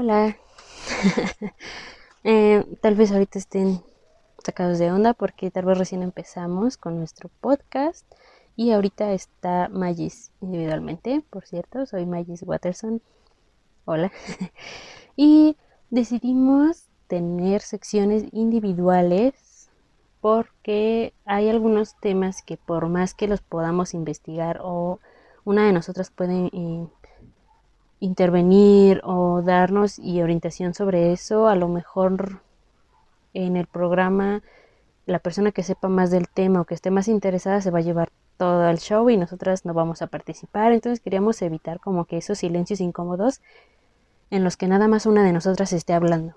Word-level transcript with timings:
Hola. 0.00 0.34
Eh, 2.24 2.64
tal 2.82 2.96
vez 2.96 3.12
ahorita 3.12 3.38
estén 3.38 3.82
sacados 4.44 4.78
de 4.78 4.90
onda 4.92 5.14
porque 5.14 5.50
tal 5.50 5.64
vez 5.64 5.78
recién 5.78 6.02
empezamos 6.02 6.76
con 6.76 6.98
nuestro 6.98 7.30
podcast 7.40 8.06
y 8.56 8.72
ahorita 8.72 9.12
está 9.12 9.68
Magis 9.70 10.30
individualmente, 10.42 11.22
por 11.30 11.46
cierto, 11.46 11.84
soy 11.84 12.04
Magis 12.06 12.42
Watterson. 12.42 13.02
Hola. 13.86 14.10
y 15.16 15.56
decidimos 15.90 16.88
tener 17.06 17.60
secciones 17.60 18.24
individuales 18.32 19.70
porque 20.22 21.12
hay 21.26 21.50
algunos 21.50 21.94
temas 22.00 22.42
que 22.42 22.56
por 22.56 22.88
más 22.88 23.12
que 23.12 23.28
los 23.28 23.42
podamos 23.42 23.92
investigar 23.92 24.60
o 24.62 24.98
una 25.44 25.66
de 25.66 25.72
nosotras 25.72 26.10
puede 26.10 26.50
eh, 26.52 26.86
intervenir 28.00 29.00
o 29.04 29.42
darnos 29.42 29.98
y 29.98 30.22
orientación 30.22 30.74
sobre 30.74 31.12
eso, 31.12 31.46
a 31.48 31.54
lo 31.54 31.68
mejor 31.68 32.40
en 33.32 33.56
el 33.56 33.66
programa 33.66 34.42
la 35.10 35.18
persona 35.18 35.52
que 35.52 35.62
sepa 35.62 35.88
más 35.88 36.10
del 36.10 36.28
tema 36.28 36.60
o 36.60 36.64
que 36.64 36.74
esté 36.74 36.90
más 36.90 37.08
interesada 37.08 37.60
se 37.60 37.70
va 37.70 37.78
a 37.78 37.82
llevar 37.82 38.10
todo 38.36 38.68
el 38.68 38.78
show 38.78 39.10
y 39.10 39.16
nosotras 39.16 39.64
no 39.64 39.74
vamos 39.74 40.02
a 40.02 40.06
participar. 40.06 40.72
Entonces 40.72 41.00
queríamos 41.00 41.42
evitar 41.42 41.80
como 41.80 42.04
que 42.04 42.16
esos 42.16 42.38
silencios 42.38 42.80
incómodos 42.80 43.40
en 44.30 44.44
los 44.44 44.56
que 44.56 44.68
nada 44.68 44.88
más 44.88 45.06
una 45.06 45.24
de 45.24 45.32
nosotras 45.32 45.72
esté 45.72 45.92
hablando. 45.92 46.36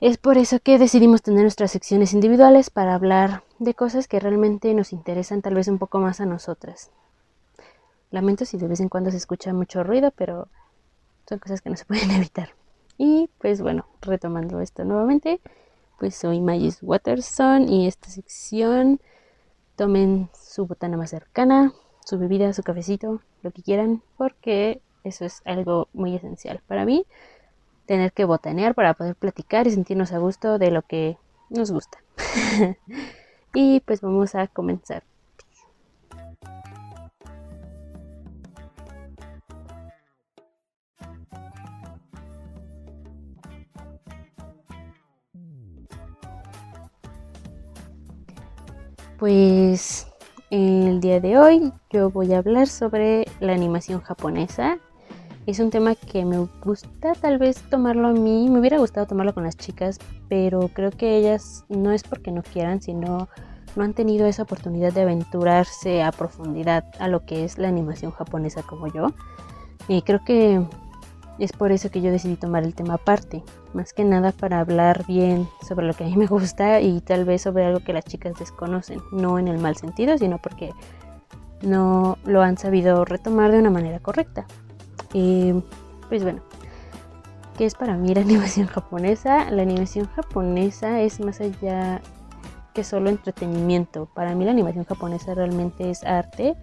Es 0.00 0.18
por 0.18 0.36
eso 0.36 0.58
que 0.60 0.78
decidimos 0.78 1.22
tener 1.22 1.42
nuestras 1.42 1.70
secciones 1.70 2.12
individuales 2.12 2.68
para 2.68 2.94
hablar 2.94 3.44
de 3.58 3.72
cosas 3.72 4.08
que 4.08 4.20
realmente 4.20 4.74
nos 4.74 4.92
interesan 4.92 5.40
tal 5.40 5.54
vez 5.54 5.68
un 5.68 5.78
poco 5.78 6.00
más 6.00 6.20
a 6.20 6.26
nosotras. 6.26 6.90
Lamento 8.10 8.44
si 8.44 8.58
de 8.58 8.68
vez 8.68 8.80
en 8.80 8.88
cuando 8.88 9.10
se 9.10 9.16
escucha 9.16 9.54
mucho 9.54 9.84
ruido, 9.84 10.12
pero 10.14 10.48
son 11.28 11.38
cosas 11.38 11.60
que 11.60 11.70
no 11.70 11.76
se 11.76 11.84
pueden 11.84 12.10
evitar. 12.12 12.50
Y 12.98 13.28
pues 13.38 13.60
bueno, 13.60 13.86
retomando 14.00 14.60
esto 14.60 14.84
nuevamente, 14.84 15.40
pues 15.98 16.14
soy 16.14 16.40
Magis 16.40 16.78
Watterson 16.82 17.68
y 17.68 17.86
esta 17.86 18.08
sección 18.08 19.00
tomen 19.76 20.30
su 20.32 20.66
botana 20.66 20.96
más 20.96 21.10
cercana, 21.10 21.72
su 22.04 22.18
bebida, 22.18 22.52
su 22.52 22.62
cafecito, 22.62 23.20
lo 23.42 23.50
que 23.50 23.62
quieran, 23.62 24.02
porque 24.16 24.80
eso 25.04 25.24
es 25.24 25.42
algo 25.44 25.88
muy 25.92 26.14
esencial 26.16 26.60
para 26.66 26.84
mí, 26.84 27.06
tener 27.86 28.12
que 28.12 28.24
botanear 28.24 28.74
para 28.74 28.94
poder 28.94 29.14
platicar 29.14 29.66
y 29.66 29.70
sentirnos 29.70 30.12
a 30.12 30.18
gusto 30.18 30.58
de 30.58 30.70
lo 30.70 30.82
que 30.82 31.18
nos 31.50 31.70
gusta. 31.70 31.98
y 33.54 33.80
pues 33.80 34.00
vamos 34.00 34.34
a 34.34 34.46
comenzar. 34.48 35.04
Pues 49.18 50.08
el 50.50 51.00
día 51.00 51.20
de 51.20 51.38
hoy 51.38 51.72
yo 51.90 52.10
voy 52.10 52.34
a 52.34 52.38
hablar 52.38 52.66
sobre 52.66 53.24
la 53.40 53.54
animación 53.54 54.02
japonesa. 54.02 54.78
Es 55.46 55.58
un 55.58 55.70
tema 55.70 55.94
que 55.94 56.26
me 56.26 56.46
gusta 56.62 57.14
tal 57.14 57.38
vez 57.38 57.62
tomarlo 57.70 58.08
a 58.08 58.12
mí, 58.12 58.50
me 58.50 58.58
hubiera 58.58 58.76
gustado 58.76 59.06
tomarlo 59.06 59.32
con 59.32 59.44
las 59.44 59.56
chicas, 59.56 59.98
pero 60.28 60.68
creo 60.68 60.90
que 60.90 61.16
ellas 61.16 61.64
no 61.70 61.92
es 61.92 62.02
porque 62.02 62.30
no 62.30 62.42
quieran, 62.42 62.82
sino 62.82 63.28
no 63.74 63.84
han 63.84 63.94
tenido 63.94 64.26
esa 64.26 64.42
oportunidad 64.42 64.92
de 64.92 65.02
aventurarse 65.02 66.02
a 66.02 66.12
profundidad 66.12 66.84
a 66.98 67.08
lo 67.08 67.24
que 67.24 67.44
es 67.44 67.56
la 67.56 67.68
animación 67.68 68.12
japonesa 68.12 68.64
como 68.64 68.86
yo. 68.88 69.14
Y 69.88 70.02
creo 70.02 70.22
que 70.26 70.62
es 71.38 71.52
por 71.52 71.72
eso 71.72 71.90
que 71.90 72.00
yo 72.00 72.10
decidí 72.10 72.36
tomar 72.36 72.64
el 72.64 72.74
tema 72.74 72.94
aparte, 72.94 73.42
más 73.74 73.92
que 73.92 74.04
nada 74.04 74.32
para 74.32 74.60
hablar 74.60 75.04
bien 75.06 75.48
sobre 75.66 75.86
lo 75.86 75.94
que 75.94 76.04
a 76.04 76.06
mí 76.06 76.16
me 76.16 76.26
gusta 76.26 76.80
y 76.80 77.00
tal 77.00 77.24
vez 77.24 77.42
sobre 77.42 77.64
algo 77.64 77.80
que 77.80 77.92
las 77.92 78.04
chicas 78.04 78.34
desconocen, 78.38 79.00
no 79.12 79.38
en 79.38 79.48
el 79.48 79.58
mal 79.58 79.76
sentido, 79.76 80.16
sino 80.16 80.38
porque 80.38 80.72
no 81.62 82.18
lo 82.24 82.42
han 82.42 82.56
sabido 82.58 83.04
retomar 83.04 83.52
de 83.52 83.58
una 83.58 83.70
manera 83.70 83.98
correcta. 84.00 84.46
Y 85.12 85.52
pues 86.08 86.22
bueno, 86.22 86.40
¿qué 87.56 87.66
es 87.66 87.74
para 87.74 87.96
mí 87.96 88.14
la 88.14 88.20
animación 88.22 88.66
japonesa? 88.66 89.50
La 89.50 89.62
animación 89.62 90.06
japonesa 90.14 91.00
es 91.00 91.20
más 91.20 91.40
allá 91.40 92.00
que 92.74 92.84
solo 92.84 93.10
entretenimiento. 93.10 94.06
Para 94.14 94.34
mí 94.34 94.44
la 94.44 94.50
animación 94.50 94.84
japonesa 94.84 95.34
realmente 95.34 95.90
es 95.90 96.04
arte, 96.04 96.56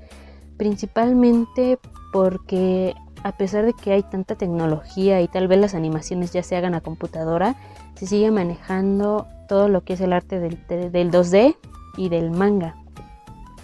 principalmente 0.57 1.79
porque 2.11 2.95
a 3.23 3.31
pesar 3.31 3.65
de 3.65 3.73
que 3.73 3.93
hay 3.93 4.03
tanta 4.03 4.35
tecnología 4.35 5.21
y 5.21 5.27
tal 5.27 5.47
vez 5.47 5.59
las 5.59 5.73
animaciones 5.73 6.31
ya 6.31 6.43
se 6.43 6.55
hagan 6.55 6.75
a 6.75 6.81
computadora, 6.81 7.55
se 7.95 8.05
sigue 8.05 8.31
manejando 8.31 9.27
todo 9.47 9.69
lo 9.69 9.83
que 9.83 9.93
es 9.93 10.01
el 10.01 10.13
arte 10.13 10.39
del, 10.39 10.57
2D 11.11 11.55
y 11.97 12.09
del 12.09 12.31
manga. 12.31 12.75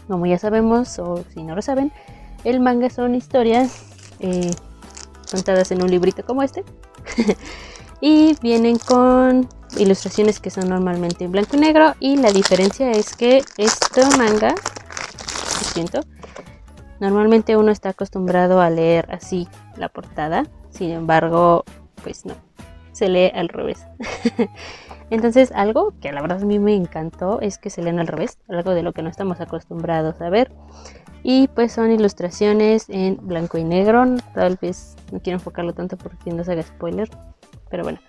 Como 0.07 0.25
ya 0.25 0.39
sabemos, 0.39 0.97
o 0.99 1.23
si 1.33 1.43
no 1.43 1.55
lo 1.55 1.61
saben, 1.61 1.91
el 2.43 2.61
manga 2.61 2.89
son 2.89 3.15
historias 3.15 3.83
eh, 4.19 4.51
contadas 5.29 5.71
en 5.71 5.83
un 5.83 5.91
librito 5.91 6.23
como 6.25 6.41
este. 6.41 6.63
y 8.01 8.35
vienen 8.41 8.77
con 8.77 9.49
ilustraciones 9.77 10.39
que 10.39 10.49
son 10.49 10.69
normalmente 10.69 11.25
en 11.25 11.31
blanco 11.31 11.57
y 11.57 11.59
negro. 11.59 11.95
Y 11.99 12.15
la 12.15 12.31
diferencia 12.31 12.91
es 12.91 13.13
que 13.13 13.43
este 13.57 14.05
manga, 14.17 14.55
lo 14.55 15.69
siento, 15.73 16.01
Normalmente 16.99 17.55
uno 17.55 17.71
está 17.71 17.89
acostumbrado 17.89 18.61
a 18.61 18.69
leer 18.69 19.07
así 19.11 19.47
la 19.77 19.89
portada, 19.89 20.45
sin 20.69 20.91
embargo, 20.91 21.63
pues 22.03 22.25
no, 22.25 22.33
se 22.91 23.07
lee 23.07 23.31
al 23.33 23.49
revés. 23.49 23.85
Entonces, 25.09 25.51
algo 25.53 25.93
que 26.01 26.09
a 26.09 26.11
la 26.11 26.21
verdad 26.21 26.43
a 26.43 26.45
mí 26.45 26.59
me 26.59 26.75
encantó 26.75 27.41
es 27.41 27.57
que 27.57 27.69
se 27.69 27.81
leen 27.81 27.99
al 27.99 28.07
revés, 28.07 28.37
algo 28.47 28.71
de 28.71 28.83
lo 28.83 28.93
que 28.93 29.01
no 29.01 29.09
estamos 29.09 29.41
acostumbrados 29.41 30.21
a 30.21 30.29
ver. 30.29 30.51
Y 31.23 31.47
pues 31.49 31.71
son 31.71 31.91
ilustraciones 31.91 32.85
en 32.89 33.17
blanco 33.21 33.57
y 33.57 33.63
negro, 33.63 34.05
tal 34.33 34.57
vez 34.61 34.95
no 35.11 35.19
quiero 35.19 35.37
enfocarlo 35.37 35.73
tanto 35.73 35.97
porque 35.97 36.31
no 36.31 36.43
se 36.43 36.53
haga 36.53 36.63
spoiler, 36.63 37.09
pero 37.69 37.83
bueno. 37.83 37.99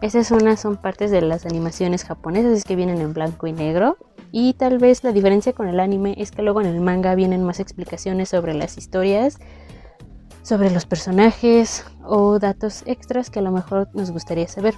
Esas 0.00 0.30
una, 0.30 0.56
son 0.56 0.76
partes 0.76 1.10
de 1.10 1.20
las 1.22 1.46
animaciones 1.46 2.04
japonesas, 2.04 2.52
es 2.52 2.64
que 2.64 2.76
vienen 2.76 3.00
en 3.00 3.14
blanco 3.14 3.46
y 3.46 3.52
negro. 3.52 3.96
Y 4.32 4.54
tal 4.54 4.78
vez 4.78 5.04
la 5.04 5.12
diferencia 5.12 5.52
con 5.52 5.68
el 5.68 5.80
anime 5.80 6.14
es 6.18 6.30
que 6.30 6.42
luego 6.42 6.60
en 6.60 6.66
el 6.66 6.80
manga 6.80 7.14
vienen 7.14 7.44
más 7.44 7.60
explicaciones 7.60 8.28
sobre 8.28 8.52
las 8.54 8.76
historias, 8.76 9.38
sobre 10.42 10.70
los 10.70 10.86
personajes 10.86 11.84
o 12.04 12.38
datos 12.38 12.82
extras 12.86 13.30
que 13.30 13.38
a 13.38 13.42
lo 13.42 13.52
mejor 13.52 13.88
nos 13.94 14.10
gustaría 14.10 14.48
saber. 14.48 14.74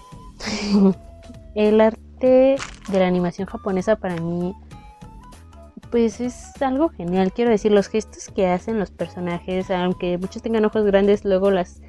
el 1.54 1.80
arte 1.80 2.56
de 2.88 2.98
la 2.98 3.06
animación 3.06 3.48
japonesa 3.48 3.96
para 3.96 4.16
mí 4.16 4.54
pues 5.90 6.20
es 6.20 6.50
algo 6.60 6.88
genial. 6.88 7.32
Quiero 7.32 7.50
decir, 7.50 7.72
los 7.72 7.88
gestos 7.88 8.28
que 8.34 8.48
hacen 8.48 8.78
los 8.78 8.90
personajes, 8.90 9.70
aunque 9.70 10.18
muchos 10.18 10.42
tengan 10.42 10.64
ojos 10.64 10.84
grandes, 10.84 11.24
luego 11.24 11.50
las 11.50 11.80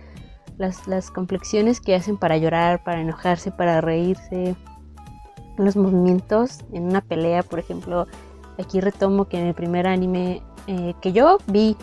las, 0.57 0.88
las 0.88 1.12
complexiones 1.12 1.81
que 1.81 1.95
hacen 1.95 2.18
para 2.18 2.38
llorar, 2.38 2.84
para 2.84 3.01
enojarse, 3.01 3.51
para 3.51 3.81
reírse, 3.81 4.56
los 5.57 5.75
movimientos 5.75 6.59
en 6.72 6.84
una 6.84 7.01
pelea, 7.01 7.44
por 7.44 7.59
ejemplo, 7.59 8.06
aquí 8.59 8.79
retomo 8.79 9.25
que 9.25 9.40
en 9.40 9.47
el 9.47 9.53
primer 9.53 9.88
anime 9.88 10.41
eh, 10.68 10.94
que 11.01 11.12
yo 11.12 11.38
vi 11.47 11.75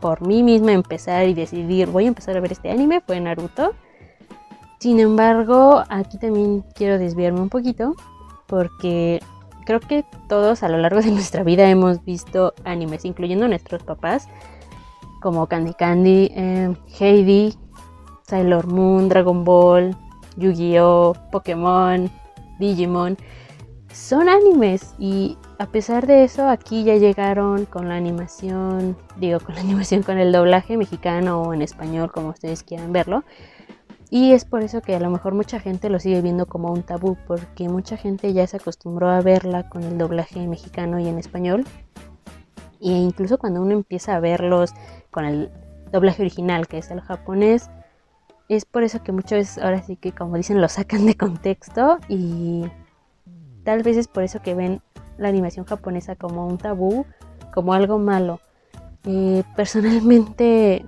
por 0.00 0.26
mí 0.26 0.42
misma 0.42 0.72
empezar 0.72 1.26
y 1.26 1.34
decidir 1.34 1.88
voy 1.88 2.04
a 2.04 2.08
empezar 2.08 2.36
a 2.36 2.40
ver 2.40 2.52
este 2.52 2.70
anime 2.70 3.00
fue 3.00 3.20
Naruto. 3.20 3.72
Sin 4.78 5.00
embargo, 5.00 5.82
aquí 5.88 6.18
también 6.18 6.64
quiero 6.74 6.98
desviarme 6.98 7.40
un 7.40 7.48
poquito 7.48 7.94
porque 8.46 9.20
creo 9.66 9.80
que 9.80 10.04
todos 10.28 10.62
a 10.62 10.68
lo 10.68 10.78
largo 10.78 11.00
de 11.00 11.10
nuestra 11.10 11.42
vida 11.42 11.68
hemos 11.68 12.04
visto 12.04 12.54
animes, 12.64 13.04
incluyendo 13.04 13.48
nuestros 13.48 13.82
papás, 13.82 14.28
como 15.20 15.46
Candy 15.48 15.74
Candy, 15.74 16.30
eh, 16.34 16.76
Heidi, 17.00 17.54
Sailor 18.28 18.66
Moon, 18.66 19.08
Dragon 19.08 19.42
Ball, 19.42 19.96
Yu-Gi-Oh, 20.36 21.14
Pokémon, 21.32 22.10
Digimon, 22.58 23.16
son 23.90 24.28
animes 24.28 24.94
y 24.98 25.38
a 25.58 25.66
pesar 25.66 26.06
de 26.06 26.24
eso 26.24 26.46
aquí 26.46 26.84
ya 26.84 26.96
llegaron 26.96 27.64
con 27.64 27.88
la 27.88 27.96
animación, 27.96 28.98
digo 29.16 29.40
con 29.40 29.54
la 29.54 29.60
animación 29.62 30.02
con 30.02 30.18
el 30.18 30.30
doblaje 30.30 30.76
mexicano 30.76 31.40
o 31.40 31.54
en 31.54 31.62
español 31.62 32.12
como 32.12 32.28
ustedes 32.28 32.62
quieran 32.62 32.92
verlo. 32.92 33.24
Y 34.10 34.32
es 34.32 34.44
por 34.44 34.62
eso 34.62 34.82
que 34.82 34.94
a 34.94 35.00
lo 35.00 35.10
mejor 35.10 35.34
mucha 35.34 35.58
gente 35.58 35.88
lo 35.88 35.98
sigue 35.98 36.20
viendo 36.20 36.46
como 36.46 36.72
un 36.72 36.82
tabú, 36.82 37.16
porque 37.26 37.68
mucha 37.68 37.96
gente 37.96 38.32
ya 38.32 38.46
se 38.46 38.56
acostumbró 38.56 39.08
a 39.10 39.20
verla 39.20 39.68
con 39.68 39.82
el 39.82 39.98
doblaje 39.98 40.46
mexicano 40.46 40.98
y 40.98 41.08
en 41.08 41.18
español. 41.18 41.66
E 42.80 42.90
incluso 42.90 43.38
cuando 43.38 43.60
uno 43.60 43.72
empieza 43.72 44.16
a 44.16 44.20
verlos 44.20 44.72
con 45.10 45.26
el 45.26 45.50
doblaje 45.92 46.22
original, 46.22 46.68
que 46.68 46.78
es 46.78 46.90
el 46.90 47.02
japonés, 47.02 47.68
es 48.48 48.64
por 48.64 48.82
eso 48.82 49.02
que 49.02 49.12
muchas 49.12 49.32
veces 49.32 49.58
ahora 49.58 49.82
sí 49.82 49.96
que 49.96 50.12
como 50.12 50.36
dicen 50.36 50.60
lo 50.60 50.68
sacan 50.68 51.06
de 51.06 51.16
contexto 51.16 51.98
y 52.08 52.64
tal 53.64 53.82
vez 53.82 53.96
es 53.96 54.08
por 54.08 54.22
eso 54.22 54.40
que 54.40 54.54
ven 54.54 54.80
la 55.18 55.28
animación 55.28 55.66
japonesa 55.66 56.16
como 56.16 56.46
un 56.46 56.58
tabú, 56.58 57.04
como 57.52 57.74
algo 57.74 57.98
malo. 57.98 58.40
Eh, 59.04 59.42
personalmente 59.56 60.84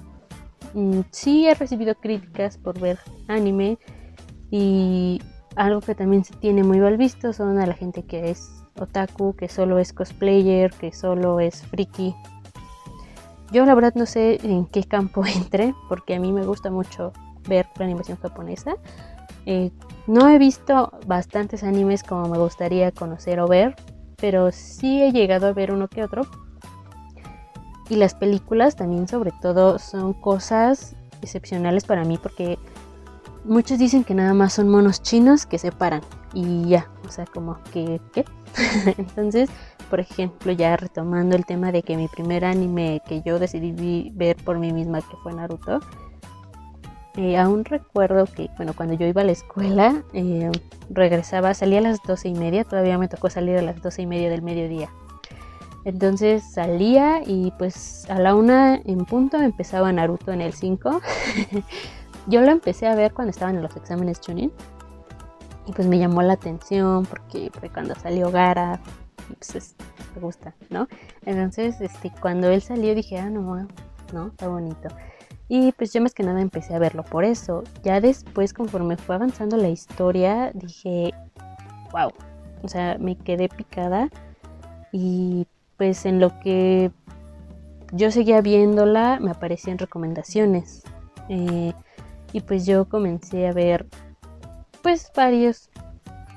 mm, 0.73 1.01
sí 1.11 1.47
he 1.47 1.55
recibido 1.55 1.95
críticas 1.95 2.57
por 2.57 2.79
ver 2.81 2.99
anime 3.29 3.79
y 4.51 5.21
algo 5.57 5.81
que 5.81 5.95
también 5.95 6.25
se 6.25 6.35
tiene 6.37 6.65
muy 6.65 6.79
mal 6.79 6.97
visto 6.97 7.33
son 7.33 7.59
a 7.59 7.67
la 7.67 7.75
gente 7.75 8.05
que 8.05 8.31
es 8.31 8.51
otaku, 8.79 9.35
que 9.37 9.49
solo 9.49 9.79
es 9.79 9.93
cosplayer, 9.93 10.73
que 10.73 10.93
solo 10.93 11.41
es 11.41 11.62
friki. 11.67 12.15
Yo 13.53 13.67
la 13.67 13.75
verdad 13.75 13.95
no 13.97 14.07
sé 14.07 14.39
en 14.43 14.65
qué 14.67 14.85
campo 14.85 15.25
entre, 15.35 15.75
porque 15.89 16.15
a 16.15 16.21
mí 16.21 16.33
me 16.33 16.47
gusta 16.47 16.71
mucho 16.71 17.12
ver 17.50 17.67
la 17.76 17.85
animación 17.85 18.17
japonesa. 18.17 18.76
Eh, 19.44 19.70
no 20.06 20.31
he 20.31 20.38
visto 20.38 20.93
bastantes 21.06 21.62
animes 21.62 22.02
como 22.02 22.29
me 22.29 22.38
gustaría 22.38 22.93
conocer 22.93 23.41
o 23.41 23.47
ver, 23.47 23.76
pero 24.17 24.52
sí 24.52 25.02
he 25.02 25.12
llegado 25.12 25.49
a 25.49 25.52
ver 25.52 25.73
uno 25.73 25.88
que 25.88 26.02
otro. 26.02 26.23
Y 27.91 27.97
las 27.97 28.14
películas 28.14 28.76
también 28.76 29.08
sobre 29.08 29.32
todo 29.43 29.79
son 29.79 30.14
cosas 30.14 30.97
excepcionales 31.20 31.85
para 31.85 32.05
mí 32.05 32.19
porque 32.19 32.58
muchos 33.44 33.79
dicen 33.79 34.05
que 34.05 34.14
nada 34.14 34.32
más 34.32 34.55
son 34.55 34.69
monos 34.69 35.02
chinos 35.02 35.44
que 35.44 35.58
se 35.58 35.73
paran 35.73 36.02
y 36.32 36.69
ya, 36.69 36.88
o 37.06 37.11
sea, 37.11 37.26
como 37.26 37.58
que, 37.73 38.00
¿qué? 38.12 38.25
Entonces, 38.99 39.50
por 39.88 40.00
ejemplo, 40.00 40.52
ya 40.52 40.76
retomando 40.76 41.37
el 41.37 41.44
tema 41.44 41.73
de 41.73 41.82
que 41.82 41.97
mi 41.97 42.06
primer 42.08 42.44
anime 42.44 43.02
que 43.06 43.23
yo 43.23 43.38
decidí 43.38 44.12
ver 44.14 44.37
por 44.37 44.58
mí 44.58 44.73
misma, 44.73 45.00
que 45.00 45.17
fue 45.23 45.32
Naruto, 45.32 45.81
eh, 47.17 47.37
aún 47.37 47.65
recuerdo 47.65 48.27
que, 48.27 48.49
bueno, 48.57 48.73
cuando 48.75 48.95
yo 48.95 49.07
iba 49.07 49.23
a 49.23 49.25
la 49.25 49.33
escuela, 49.33 50.03
eh, 50.12 50.51
regresaba, 50.91 51.55
salía 51.55 51.79
a 51.79 51.83
las 51.83 52.03
doce 52.03 52.29
y 52.29 52.35
media, 52.35 52.65
todavía 52.65 52.99
me 52.99 53.09
tocó 53.09 53.31
salir 53.31 53.59
a 53.59 53.62
las 53.62 53.83
doce 53.83 54.03
y 54.03 54.07
media 54.07 54.31
del 54.31 54.43
mediodía. 54.43 54.91
Entonces 55.85 56.45
salía 56.53 57.23
y 57.25 57.53
pues 57.59 58.09
a 58.11 58.19
la 58.19 58.35
una 58.35 58.77
en 58.77 59.05
punto 59.07 59.39
empezaba 59.39 59.91
Naruto 59.93 60.31
en 60.33 60.43
el 60.43 60.53
5. 60.53 61.01
yo 62.27 62.41
lo 62.43 62.51
empecé 62.51 62.87
a 62.87 62.95
ver 62.95 63.12
cuando 63.15 63.31
estaban 63.31 63.57
en 63.57 63.62
los 63.62 63.75
exámenes 63.77 64.21
Chunin. 64.21 64.53
Y 65.67 65.73
pues 65.73 65.89
me 65.89 65.99
llamó 65.99 66.23
la 66.23 66.35
atención 66.35 67.07
porque 67.07 67.51
fue 67.59 67.71
cuando 67.71 67.95
salió 67.95 68.31
Gara. 68.31 68.81
Pues 69.39 69.75
me 70.15 70.21
gusta, 70.21 70.55
¿no? 70.69 70.89
Entonces, 71.25 71.81
este, 71.81 72.11
cuando 72.21 72.49
él 72.49 72.61
salió 72.61 72.95
dije, 72.95 73.19
ah, 73.19 73.31
no, 73.31 73.69
no, 74.12 74.27
está 74.29 74.49
bonito. 74.49 74.89
Y 75.52 75.73
pues 75.73 75.93
yo 75.93 76.00
más 76.00 76.14
que 76.14 76.23
nada 76.23 76.41
empecé 76.41 76.76
a 76.76 76.79
verlo 76.79 77.02
por 77.02 77.25
eso. 77.25 77.64
Ya 77.82 78.00
después, 78.00 78.55
conforme 78.55 78.97
fue 78.97 79.17
avanzando 79.17 79.56
la 79.56 79.69
historia, 79.69 80.52
dije, 80.55 81.12
wow. 81.91 82.12
O 82.62 82.69
sea, 82.69 82.99
me 83.00 83.17
quedé 83.17 83.49
picada. 83.49 84.11
Y 84.93 85.49
pues 85.76 86.06
en 86.06 86.20
lo 86.20 86.38
que 86.38 86.93
yo 87.91 88.12
seguía 88.12 88.41
viéndola, 88.43 89.19
me 89.20 89.32
aparecían 89.32 89.76
recomendaciones. 89.76 90.85
Eh, 91.29 91.73
y 92.32 92.41
pues 92.43 92.64
yo 92.64 92.88
comencé 92.88 93.49
a 93.49 93.52
ver 93.52 93.88
pues 94.82 95.11
varios 95.17 95.69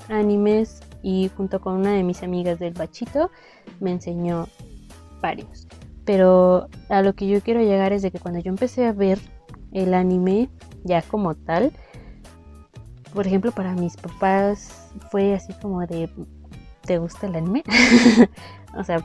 animes 0.09 0.79
y 1.03 1.29
junto 1.37 1.61
con 1.61 1.75
una 1.75 1.91
de 1.93 2.01
mis 2.01 2.23
amigas 2.23 2.57
del 2.57 2.73
bachito 2.73 3.29
me 3.79 3.91
enseñó 3.91 4.47
varios. 5.21 5.67
Pero 6.05 6.67
a 6.89 7.01
lo 7.01 7.13
que 7.13 7.27
yo 7.27 7.41
quiero 7.41 7.61
llegar 7.61 7.93
es 7.93 8.01
de 8.01 8.11
que 8.11 8.19
cuando 8.19 8.39
yo 8.39 8.49
empecé 8.49 8.85
a 8.85 8.91
ver 8.91 9.19
el 9.71 9.93
anime 9.93 10.49
ya 10.83 11.01
como 11.01 11.35
tal, 11.35 11.71
por 13.13 13.27
ejemplo, 13.27 13.51
para 13.51 13.73
mis 13.73 13.95
papás 13.95 14.91
fue 15.11 15.33
así 15.33 15.53
como 15.61 15.85
de, 15.85 16.09
¿te 16.81 16.97
gusta 16.97 17.27
el 17.27 17.35
anime? 17.35 17.63
o 18.77 18.83
sea, 18.83 18.97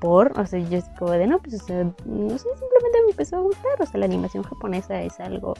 por, 0.00 0.38
o 0.38 0.46
sea, 0.46 0.58
yo 0.60 0.80
como 0.98 1.12
de, 1.12 1.26
no, 1.26 1.38
pues, 1.38 1.54
no 1.54 1.58
sé, 1.58 2.48
simplemente 2.58 3.02
me 3.04 3.10
empezó 3.10 3.36
a 3.36 3.40
gustar, 3.40 3.80
o 3.80 3.86
sea, 3.86 4.00
la 4.00 4.06
animación 4.06 4.42
japonesa 4.42 5.00
es 5.02 5.18
algo 5.20 5.54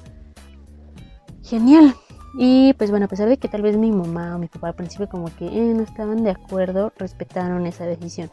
genial. 1.42 1.94
Y 2.34 2.74
pues 2.74 2.90
bueno, 2.90 3.06
a 3.06 3.08
pesar 3.08 3.28
de 3.28 3.38
que 3.38 3.48
tal 3.48 3.62
vez 3.62 3.76
mi 3.76 3.90
mamá 3.90 4.36
o 4.36 4.38
mi 4.38 4.48
papá 4.48 4.68
al 4.68 4.74
principio 4.74 5.08
como 5.08 5.34
que 5.34 5.46
eh, 5.46 5.74
no 5.74 5.82
estaban 5.82 6.22
de 6.24 6.30
acuerdo, 6.30 6.92
respetaron 6.98 7.66
esa 7.66 7.86
decisión 7.86 8.28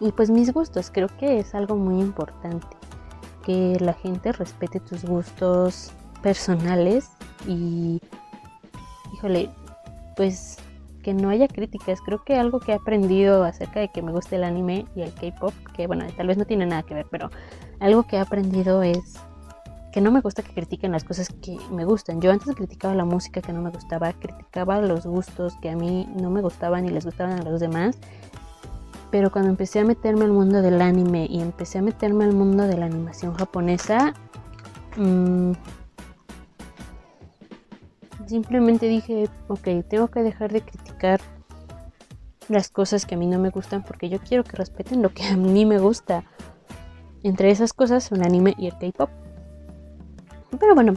y 0.00 0.12
pues 0.12 0.30
mis 0.30 0.52
gustos. 0.52 0.90
Creo 0.90 1.08
que 1.18 1.38
es 1.38 1.54
algo 1.54 1.76
muy 1.76 2.00
importante 2.00 2.66
que 3.44 3.76
la 3.80 3.92
gente 3.92 4.32
respete 4.32 4.80
tus 4.80 5.04
gustos 5.04 5.92
personales 6.22 7.10
y, 7.46 8.00
híjole, 9.14 9.50
pues 10.16 10.58
que 11.02 11.14
no 11.14 11.30
haya 11.30 11.48
críticas. 11.48 12.00
Creo 12.02 12.22
que 12.24 12.36
algo 12.36 12.60
que 12.60 12.72
he 12.72 12.74
aprendido 12.74 13.44
acerca 13.44 13.80
de 13.80 13.88
que 13.88 14.02
me 14.02 14.12
gusta 14.12 14.36
el 14.36 14.44
anime 14.44 14.86
y 14.94 15.02
el 15.02 15.14
K-pop, 15.14 15.54
que 15.74 15.86
bueno, 15.86 16.04
tal 16.16 16.26
vez 16.26 16.36
no 16.36 16.44
tiene 16.44 16.66
nada 16.66 16.82
que 16.82 16.94
ver, 16.94 17.06
pero 17.10 17.30
algo 17.78 18.02
que 18.02 18.16
he 18.16 18.18
aprendido 18.18 18.82
es 18.82 19.16
que 19.92 20.00
no 20.00 20.12
me 20.12 20.20
gusta 20.20 20.42
que 20.42 20.52
critiquen 20.52 20.92
las 20.92 21.04
cosas 21.04 21.30
que 21.42 21.56
me 21.70 21.84
gustan. 21.84 22.20
Yo 22.20 22.30
antes 22.30 22.54
criticaba 22.54 22.94
la 22.94 23.04
música 23.04 23.40
que 23.40 23.52
no 23.52 23.60
me 23.60 23.70
gustaba, 23.70 24.12
criticaba 24.12 24.80
los 24.80 25.06
gustos 25.06 25.54
que 25.60 25.70
a 25.70 25.76
mí 25.76 26.06
no 26.14 26.30
me 26.30 26.42
gustaban 26.42 26.84
y 26.84 26.90
les 26.90 27.04
gustaban 27.04 27.40
a 27.40 27.42
los 27.42 27.60
demás 27.60 27.98
pero 29.10 29.30
cuando 29.30 29.50
empecé 29.50 29.80
a 29.80 29.84
meterme 29.84 30.24
al 30.24 30.32
mundo 30.32 30.62
del 30.62 30.80
anime 30.80 31.26
y 31.28 31.40
empecé 31.40 31.78
a 31.78 31.82
meterme 31.82 32.24
al 32.24 32.32
mundo 32.32 32.66
de 32.66 32.76
la 32.76 32.86
animación 32.86 33.34
japonesa, 33.34 34.14
mmm, 34.96 35.52
simplemente 38.26 38.86
dije, 38.86 39.28
ok, 39.48 39.68
tengo 39.88 40.08
que 40.08 40.22
dejar 40.22 40.52
de 40.52 40.62
criticar 40.62 41.20
las 42.48 42.68
cosas 42.68 43.06
que 43.06 43.14
a 43.14 43.18
mí 43.18 43.26
no 43.26 43.38
me 43.38 43.50
gustan 43.50 43.82
porque 43.82 44.08
yo 44.08 44.18
quiero 44.18 44.44
que 44.44 44.56
respeten 44.56 45.02
lo 45.02 45.10
que 45.10 45.24
a 45.24 45.36
mí 45.36 45.64
me 45.66 45.78
gusta. 45.78 46.24
Entre 47.22 47.50
esas 47.50 47.72
cosas, 47.72 48.10
un 48.12 48.24
anime 48.24 48.54
y 48.56 48.66
el 48.66 48.78
K-pop. 48.78 49.10
Pero 50.58 50.74
bueno, 50.74 50.94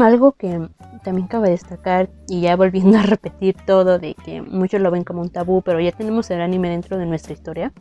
algo 0.00 0.32
que 0.32 0.68
también 1.02 1.28
cabe 1.28 1.50
destacar, 1.50 2.10
y 2.28 2.42
ya 2.42 2.56
volviendo 2.56 2.98
a 2.98 3.02
repetir 3.02 3.56
todo, 3.66 3.98
de 3.98 4.14
que 4.14 4.42
muchos 4.42 4.80
lo 4.80 4.90
ven 4.90 5.04
como 5.04 5.20
un 5.20 5.30
tabú, 5.30 5.62
pero 5.62 5.80
ya 5.80 5.92
tenemos 5.92 6.30
el 6.30 6.40
anime 6.40 6.70
dentro 6.70 6.98
de 6.98 7.06
nuestra 7.06 7.32
historia, 7.32 7.72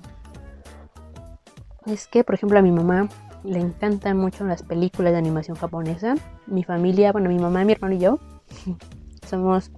es 1.85 2.07
que, 2.07 2.23
por 2.23 2.35
ejemplo, 2.35 2.59
a 2.59 2.61
mi 2.61 2.71
mamá 2.71 3.09
le 3.44 3.59
encantan 3.59 4.17
mucho 4.17 4.45
las 4.45 4.63
películas 4.63 5.11
de 5.11 5.17
animación 5.17 5.57
japonesa. 5.57 6.15
Mi 6.47 6.63
familia, 6.63 7.11
bueno, 7.11 7.29
mi 7.29 7.39
mamá, 7.39 7.63
mi 7.65 7.73
hermano 7.73 7.95
y 7.95 8.00
yo, 8.00 8.19
somos 9.27 9.71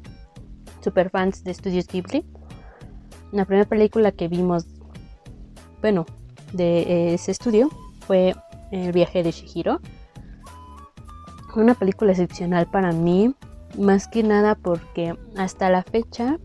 super 0.82 1.10
fans 1.10 1.44
de 1.44 1.54
Studios 1.54 1.88
Ghibli. 1.88 2.26
La 3.32 3.46
primera 3.46 3.68
película 3.68 4.12
que 4.12 4.28
vimos, 4.28 4.68
bueno, 5.82 6.06
de 6.54 7.16
ese 7.16 7.32
estudio 7.32 7.70
fue 8.06 8.36
El 8.72 8.92
viaje 8.92 9.24
de 9.24 9.32
Shihiro 9.32 9.82
una 11.56 11.74
película 11.74 12.12
excepcional 12.12 12.68
para 12.68 12.92
mí, 12.92 13.34
más 13.78 14.08
que 14.08 14.24
nada 14.24 14.56
porque 14.56 15.18
hasta 15.38 15.70
la 15.70 15.84
fecha 15.84 16.38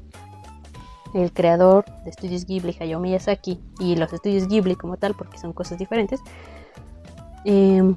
el 1.15 1.33
creador 1.33 1.85
de 2.05 2.11
Estudios 2.11 2.47
Ghibli, 2.47 2.77
Hayao 2.79 3.01
Miyazaki, 3.01 3.61
y 3.79 3.97
los 3.97 4.13
Estudios 4.13 4.49
Ghibli 4.49 4.77
como 4.77 4.97
tal, 4.97 5.15
porque 5.15 5.39
son 5.39 5.53
cosas 5.53 5.79
diferentes, 5.79 6.21
em, 7.45 7.97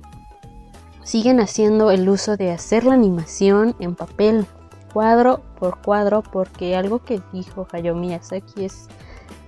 siguen 1.04 1.40
haciendo 1.40 1.92
el 1.92 2.08
uso 2.10 2.38
de 2.38 2.52
hacer 2.52 2.86
la 2.86 2.94
animación 2.94 3.76
en 3.80 3.96
papel, 3.96 4.46
cuadro 4.94 5.42
por 5.60 5.82
cuadro, 5.82 6.22
porque 6.24 6.76
algo 6.76 7.00
que 7.00 7.22
dijo 7.32 7.68
Hayao 7.72 7.96
Miyazaki 7.96 8.66
es 8.66 8.88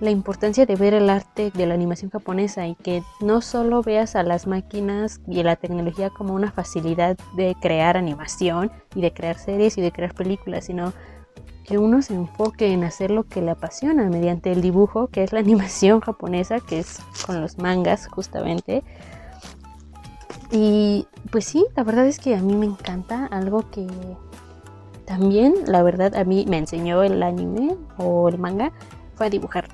la 0.00 0.10
importancia 0.10 0.66
de 0.66 0.76
ver 0.76 0.94
el 0.94 1.08
arte 1.08 1.50
de 1.50 1.66
la 1.66 1.74
animación 1.74 2.10
japonesa 2.10 2.66
y 2.66 2.74
que 2.74 3.02
no 3.20 3.40
solo 3.40 3.82
veas 3.82 4.14
a 4.14 4.22
las 4.22 4.46
máquinas 4.46 5.20
y 5.26 5.40
a 5.40 5.44
la 5.44 5.56
tecnología 5.56 6.10
como 6.10 6.34
una 6.34 6.52
facilidad 6.52 7.16
de 7.34 7.56
crear 7.60 7.96
animación 7.96 8.70
y 8.94 9.00
de 9.00 9.12
crear 9.12 9.38
series 9.38 9.78
y 9.78 9.80
de 9.80 9.92
crear 9.92 10.14
películas, 10.14 10.66
sino 10.66 10.92
que 11.64 11.78
uno 11.78 12.00
se 12.02 12.14
enfoque 12.14 12.72
en 12.72 12.84
hacer 12.84 13.10
lo 13.10 13.24
que 13.24 13.42
le 13.42 13.50
apasiona 13.50 14.08
mediante 14.08 14.52
el 14.52 14.60
dibujo, 14.60 15.08
que 15.08 15.22
es 15.22 15.32
la 15.32 15.40
animación 15.46 16.00
japonesa, 16.00 16.60
que 16.60 16.80
es 16.80 17.00
con 17.24 17.40
los 17.40 17.58
mangas 17.58 18.06
justamente. 18.08 18.84
Y 20.52 21.08
pues 21.32 21.44
sí, 21.46 21.66
la 21.74 21.82
verdad 21.82 22.06
es 22.06 22.20
que 22.20 22.36
a 22.36 22.40
mí 22.40 22.54
me 22.54 22.66
encanta 22.66 23.26
algo 23.26 23.68
que 23.70 23.86
también, 25.06 25.54
la 25.66 25.82
verdad, 25.82 26.14
a 26.16 26.24
mí 26.24 26.44
me 26.48 26.58
enseñó 26.58 27.02
el 27.02 27.22
anime 27.22 27.76
o 27.96 28.28
el 28.28 28.38
manga 28.38 28.72
fue 29.16 29.26
a 29.26 29.30
dibujar. 29.30 29.68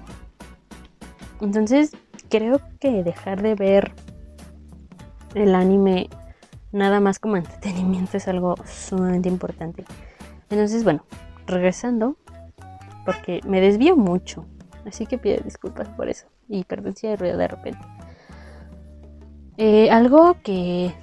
Entonces, 1.40 1.92
creo 2.30 2.60
que 2.80 3.02
dejar 3.02 3.42
de 3.42 3.54
ver 3.54 3.92
el 5.34 5.54
anime 5.54 6.08
nada 6.72 7.00
más 7.00 7.18
como 7.18 7.36
entretenimiento 7.36 8.16
es 8.16 8.28
algo 8.28 8.54
sumamente 8.64 9.28
importante. 9.28 9.84
Entonces, 10.48 10.84
bueno, 10.84 11.04
regresando, 11.46 12.16
porque 13.04 13.40
me 13.46 13.60
desvío 13.60 13.96
mucho, 13.96 14.46
así 14.86 15.06
que 15.06 15.18
pido 15.18 15.38
disculpas 15.44 15.88
por 15.90 16.08
eso 16.08 16.26
y 16.48 16.64
perdón 16.64 16.94
si 16.96 17.06
hay 17.06 17.16
ruido 17.16 17.36
de 17.36 17.48
repente. 17.48 17.86
Eh, 19.58 19.90
algo 19.90 20.36
que 20.42 20.94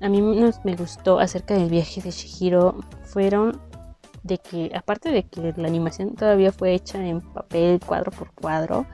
a 0.00 0.08
mí 0.08 0.22
me 0.22 0.76
gustó 0.76 1.18
acerca 1.18 1.54
del 1.54 1.68
viaje 1.68 2.00
de 2.00 2.10
Shihiro 2.10 2.80
fueron 3.02 3.60
de 4.22 4.38
que, 4.38 4.70
aparte 4.74 5.10
de 5.10 5.24
que 5.24 5.54
la 5.56 5.68
animación 5.68 6.14
todavía 6.14 6.52
fue 6.52 6.74
hecha 6.74 7.04
en 7.04 7.20
papel 7.20 7.80
cuadro 7.84 8.10
por 8.10 8.32
cuadro, 8.32 8.86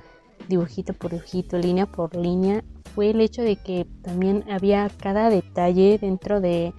dibujito 0.48 0.92
por 0.92 1.10
dibujito, 1.10 1.58
línea 1.58 1.86
por 1.86 2.14
línea, 2.14 2.62
fue 2.94 3.10
el 3.10 3.20
hecho 3.20 3.42
de 3.42 3.56
que 3.56 3.86
también 4.02 4.44
había 4.50 4.88
cada 5.00 5.28
detalle 5.30 5.98
dentro 5.98 6.40
de... 6.40 6.72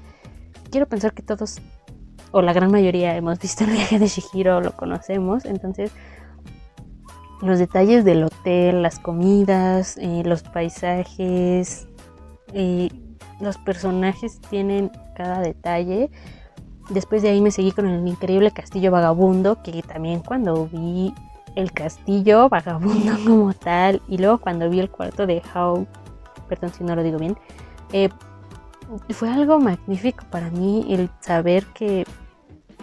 Quiero 0.72 0.88
pensar 0.88 1.14
que 1.14 1.24
todos, 1.24 1.60
o 2.32 2.42
la 2.42 2.54
gran 2.54 2.72
mayoría, 2.72 3.16
hemos 3.16 3.40
visto 3.40 3.64
el 3.64 3.72
viaje 3.72 4.00
de 4.00 4.08
Shihiro, 4.08 4.62
lo 4.62 4.76
conocemos, 4.76 5.46
entonces 5.46 5.92
los 7.42 7.60
detalles 7.60 8.04
del 8.04 8.24
hotel, 8.24 8.82
las 8.82 9.00
comidas, 9.00 9.98
eh, 9.98 10.24
los 10.26 10.42
paisajes, 10.42 11.88
eh, 12.54 12.90
los 13.40 13.58
personajes 13.60 14.40
tienen 14.50 14.92
cada 15.16 15.42
detalle. 15.42 16.10
Después 16.90 17.22
de 17.22 17.30
ahí 17.30 17.42
me 17.42 17.52
seguí 17.52 17.72
con 17.72 17.88
el 17.88 18.08
increíble 18.08 18.52
castillo 18.52 18.92
vagabundo, 18.92 19.62
que 19.62 19.82
también 19.82 20.22
cuando 20.22 20.68
vi 20.68 21.14
el 21.56 21.72
castillo 21.72 22.50
vagabundo 22.50 23.14
como 23.26 23.54
tal, 23.54 24.02
y 24.08 24.18
luego 24.18 24.38
cuando 24.38 24.70
vi 24.70 24.80
el 24.80 24.90
cuarto 24.90 25.26
de 25.28 25.42
How, 25.54 25.86
perdón 26.48 26.72
si 26.74 26.84
no 26.84 26.96
lo 26.96 27.04
digo 27.04 27.18
bien, 27.18 27.38
eh, 27.92 28.10
fue 29.10 29.30
algo 29.30 29.60
magnífico 29.60 30.24
para 30.32 30.50
mí 30.50 30.86
el 30.90 31.10
saber 31.20 31.66
que 31.68 32.06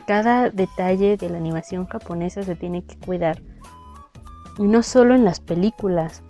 cada 0.07 0.51
detalle 0.51 1.17
de 1.17 1.31
la 1.31 1.39
animación 1.39 1.87
japonesa 1.87 2.43
se 2.43 2.57
tiene 2.57 2.85
que 2.85 2.99
cuidar. 2.99 3.41
Y 4.59 4.65
no 4.65 4.83
solo 4.83 5.15
en 5.15 5.25
las 5.25 5.41
películas, 5.41 6.23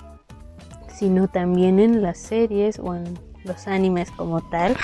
sino 0.89 1.29
también 1.29 1.81
en 1.81 2.03
las 2.03 2.19
series 2.19 2.79
o 2.79 2.95
en 2.95 3.19
los 3.45 3.67
animes 3.67 4.11
como 4.13 4.41
tal. 4.41 4.77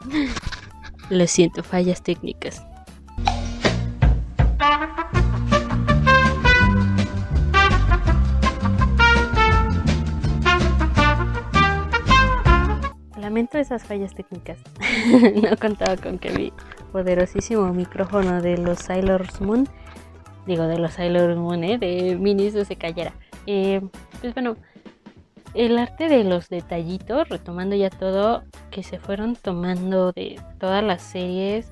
Lo 1.10 1.26
siento, 1.26 1.62
fallas 1.62 2.02
técnicas. 2.02 2.64
Lamento 13.20 13.58
esas 13.58 13.84
fallas 13.84 14.14
técnicas. 14.14 14.58
no 15.42 15.56
contaba 15.56 15.96
con 15.96 16.18
que 16.18 16.30
mi 16.30 16.52
poderosísimo 16.92 17.72
micrófono 17.72 18.40
de 18.40 18.58
los 18.58 18.78
Sailor 18.78 19.26
Moon, 19.40 19.68
digo 20.46 20.66
de 20.66 20.78
los 20.78 20.94
Sailor 20.94 21.36
Moon, 21.36 21.62
¿eh? 21.64 21.78
de 21.78 22.16
Minis 22.16 22.54
se 22.54 22.76
cayera. 22.76 23.12
Eh, 23.46 23.80
pues 24.20 24.34
bueno, 24.34 24.56
el 25.54 25.78
arte 25.78 26.08
de 26.08 26.24
los 26.24 26.48
detallitos, 26.48 27.28
retomando 27.28 27.76
ya 27.76 27.90
todo 27.90 28.44
que 28.70 28.82
se 28.82 28.98
fueron 28.98 29.36
tomando 29.36 30.12
de 30.12 30.40
todas 30.58 30.82
las 30.82 31.02
series, 31.02 31.70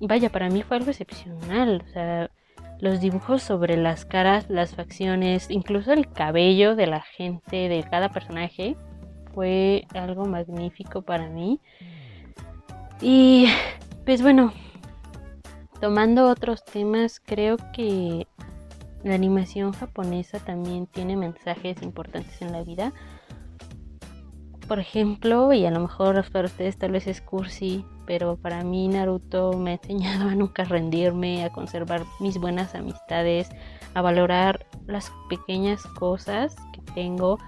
vaya, 0.00 0.30
para 0.30 0.48
mí 0.48 0.62
fue 0.62 0.78
algo 0.78 0.90
excepcional. 0.90 1.82
O 1.86 1.92
sea, 1.92 2.30
los 2.80 3.00
dibujos 3.00 3.42
sobre 3.42 3.76
las 3.76 4.04
caras, 4.04 4.48
las 4.48 4.74
facciones, 4.74 5.50
incluso 5.50 5.92
el 5.92 6.08
cabello 6.08 6.76
de 6.76 6.86
la 6.86 7.00
gente, 7.00 7.68
de 7.68 7.84
cada 7.90 8.08
personaje, 8.08 8.76
fue 9.34 9.86
algo 9.94 10.24
magnífico 10.26 11.02
para 11.02 11.28
mí. 11.28 11.60
Y 13.00 13.46
pues 14.04 14.22
bueno, 14.22 14.52
tomando 15.80 16.28
otros 16.28 16.64
temas, 16.64 17.20
creo 17.24 17.56
que 17.72 18.26
la 19.04 19.14
animación 19.14 19.72
japonesa 19.72 20.38
también 20.40 20.86
tiene 20.86 21.16
mensajes 21.16 21.82
importantes 21.82 22.40
en 22.42 22.52
la 22.52 22.62
vida. 22.62 22.92
Por 24.66 24.80
ejemplo, 24.80 25.52
y 25.52 25.64
a 25.64 25.70
lo 25.70 25.80
mejor 25.80 26.30
para 26.30 26.46
ustedes 26.46 26.76
tal 26.76 26.92
vez 26.92 27.06
es 27.06 27.22
cursi, 27.22 27.86
pero 28.06 28.36
para 28.36 28.64
mí 28.64 28.88
Naruto 28.88 29.52
me 29.54 29.70
ha 29.70 29.74
enseñado 29.74 30.28
a 30.28 30.34
nunca 30.34 30.64
rendirme, 30.64 31.44
a 31.44 31.50
conservar 31.50 32.04
mis 32.20 32.38
buenas 32.38 32.74
amistades, 32.74 33.48
a 33.94 34.02
valorar 34.02 34.66
las 34.86 35.10
pequeñas 35.30 35.82
cosas 35.98 36.54
que 36.72 36.82
tengo. 36.92 37.38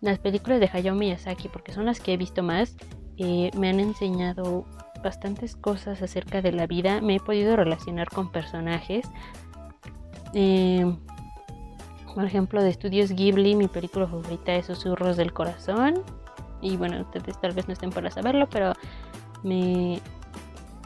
Las 0.00 0.18
películas 0.18 0.60
de 0.60 0.68
Hayao 0.72 0.96
Miyazaki, 0.96 1.48
porque 1.48 1.72
son 1.72 1.86
las 1.86 2.00
que 2.00 2.12
he 2.12 2.16
visto 2.16 2.42
más, 2.42 2.76
eh, 3.16 3.50
me 3.56 3.68
han 3.68 3.78
enseñado 3.78 4.66
bastantes 5.02 5.54
cosas 5.54 6.02
acerca 6.02 6.42
de 6.42 6.52
la 6.52 6.66
vida. 6.66 7.00
Me 7.00 7.16
he 7.16 7.20
podido 7.20 7.54
relacionar 7.54 8.08
con 8.08 8.32
personajes 8.32 9.08
eh, 10.34 10.96
por 12.14 12.24
ejemplo, 12.24 12.62
de 12.62 12.70
estudios 12.70 13.10
Ghibli, 13.10 13.56
mi 13.56 13.66
película 13.66 14.06
favorita 14.06 14.54
es 14.54 14.66
Susurros 14.66 15.16
del 15.16 15.32
Corazón. 15.32 16.02
Y 16.60 16.76
bueno, 16.76 17.00
ustedes 17.00 17.40
tal 17.40 17.52
vez 17.52 17.66
no 17.66 17.72
estén 17.72 17.90
para 17.90 18.10
saberlo, 18.10 18.48
pero 18.48 18.72
mi, 19.42 20.00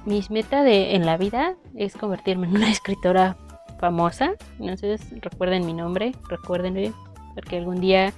mis 0.07 0.31
meta 0.31 0.62
de, 0.62 0.95
en 0.95 1.05
la 1.05 1.17
vida 1.17 1.57
es 1.76 1.97
convertirme 1.97 2.47
en 2.47 2.57
una 2.57 2.71
escritora 2.71 3.37
famosa. 3.78 4.33
Entonces 4.59 5.02
recuerden 5.21 5.67
mi 5.67 5.75
nombre, 5.75 6.12
recuérdenme, 6.28 6.93
porque 7.35 7.59
algún 7.59 7.81
día 7.81 8.12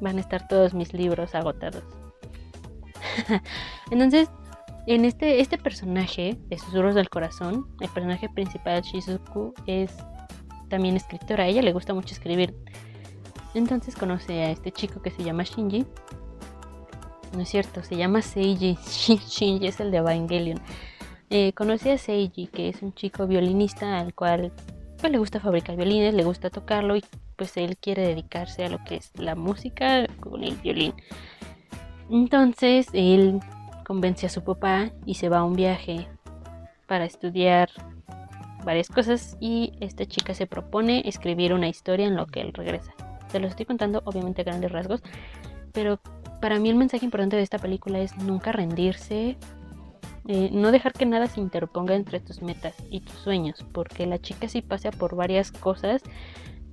van 0.00 0.16
a 0.16 0.20
estar 0.20 0.48
todos 0.48 0.74
mis 0.74 0.92
libros 0.94 1.34
agotados. 1.34 1.84
Entonces, 3.90 4.30
en 4.86 5.04
este, 5.04 5.40
este 5.40 5.58
personaje 5.58 6.38
de 6.48 6.58
Susurros 6.58 6.94
del 6.94 7.10
Corazón, 7.10 7.66
el 7.80 7.88
personaje 7.90 8.28
principal 8.30 8.80
Shizuku 8.80 9.52
es 9.66 9.94
también 10.68 10.96
escritora, 10.96 11.46
ella 11.46 11.62
le 11.62 11.72
gusta 11.72 11.94
mucho 11.94 12.14
escribir. 12.14 12.54
Entonces 13.54 13.96
conoce 13.96 14.42
a 14.42 14.50
este 14.50 14.72
chico 14.72 15.02
que 15.02 15.10
se 15.10 15.24
llama 15.24 15.42
Shinji. 15.42 15.86
No 17.34 17.40
es 17.40 17.48
cierto, 17.48 17.82
se 17.82 17.96
llama 17.96 18.22
Seiji. 18.22 18.78
Shinji 19.28 19.66
es 19.66 19.80
el 19.80 19.90
de 19.90 19.98
Evangelion. 19.98 20.60
Eh, 21.30 21.52
conoce 21.52 21.92
a 21.92 21.98
Seiji, 21.98 22.46
que 22.46 22.68
es 22.68 22.82
un 22.82 22.94
chico 22.94 23.26
violinista 23.26 23.98
al 23.98 24.14
cual 24.14 24.52
pues, 24.98 25.12
le 25.12 25.18
gusta 25.18 25.40
fabricar 25.40 25.76
violines, 25.76 26.14
le 26.14 26.24
gusta 26.24 26.50
tocarlo 26.50 26.96
y 26.96 27.04
pues 27.36 27.56
él 27.56 27.76
quiere 27.76 28.06
dedicarse 28.06 28.64
a 28.64 28.68
lo 28.68 28.82
que 28.84 28.96
es 28.96 29.12
la 29.14 29.34
música 29.34 30.06
con 30.20 30.42
el 30.42 30.56
violín. 30.56 30.94
Entonces 32.10 32.88
él 32.92 33.40
convence 33.84 34.26
a 34.26 34.30
su 34.30 34.42
papá 34.42 34.90
y 35.06 35.14
se 35.14 35.28
va 35.28 35.38
a 35.38 35.44
un 35.44 35.54
viaje 35.54 36.08
para 36.86 37.04
estudiar 37.04 37.70
varias 38.64 38.88
cosas 38.88 39.36
y 39.40 39.72
esta 39.80 40.06
chica 40.06 40.34
se 40.34 40.46
propone 40.46 41.02
escribir 41.06 41.52
una 41.52 41.68
historia 41.68 42.06
en 42.06 42.16
lo 42.16 42.26
que 42.26 42.40
él 42.40 42.52
regresa. 42.52 42.92
Se 43.30 43.40
los 43.40 43.50
estoy 43.50 43.66
contando 43.66 44.02
obviamente 44.04 44.42
a 44.42 44.44
grandes 44.44 44.72
rasgos, 44.72 45.02
pero 45.72 45.98
para 46.40 46.58
mí 46.58 46.68
el 46.70 46.76
mensaje 46.76 47.04
importante 47.04 47.36
de 47.36 47.42
esta 47.42 47.58
película 47.58 47.98
es 47.98 48.16
nunca 48.16 48.52
rendirse, 48.52 49.36
eh, 50.26 50.50
no 50.52 50.72
dejar 50.72 50.92
que 50.92 51.06
nada 51.06 51.26
se 51.26 51.40
interponga 51.40 51.94
entre 51.94 52.20
tus 52.20 52.42
metas 52.42 52.74
y 52.90 53.00
tus 53.00 53.16
sueños, 53.16 53.64
porque 53.72 54.06
la 54.06 54.18
chica 54.18 54.48
sí 54.48 54.62
pasa 54.62 54.90
por 54.90 55.16
varias 55.16 55.52
cosas 55.52 56.02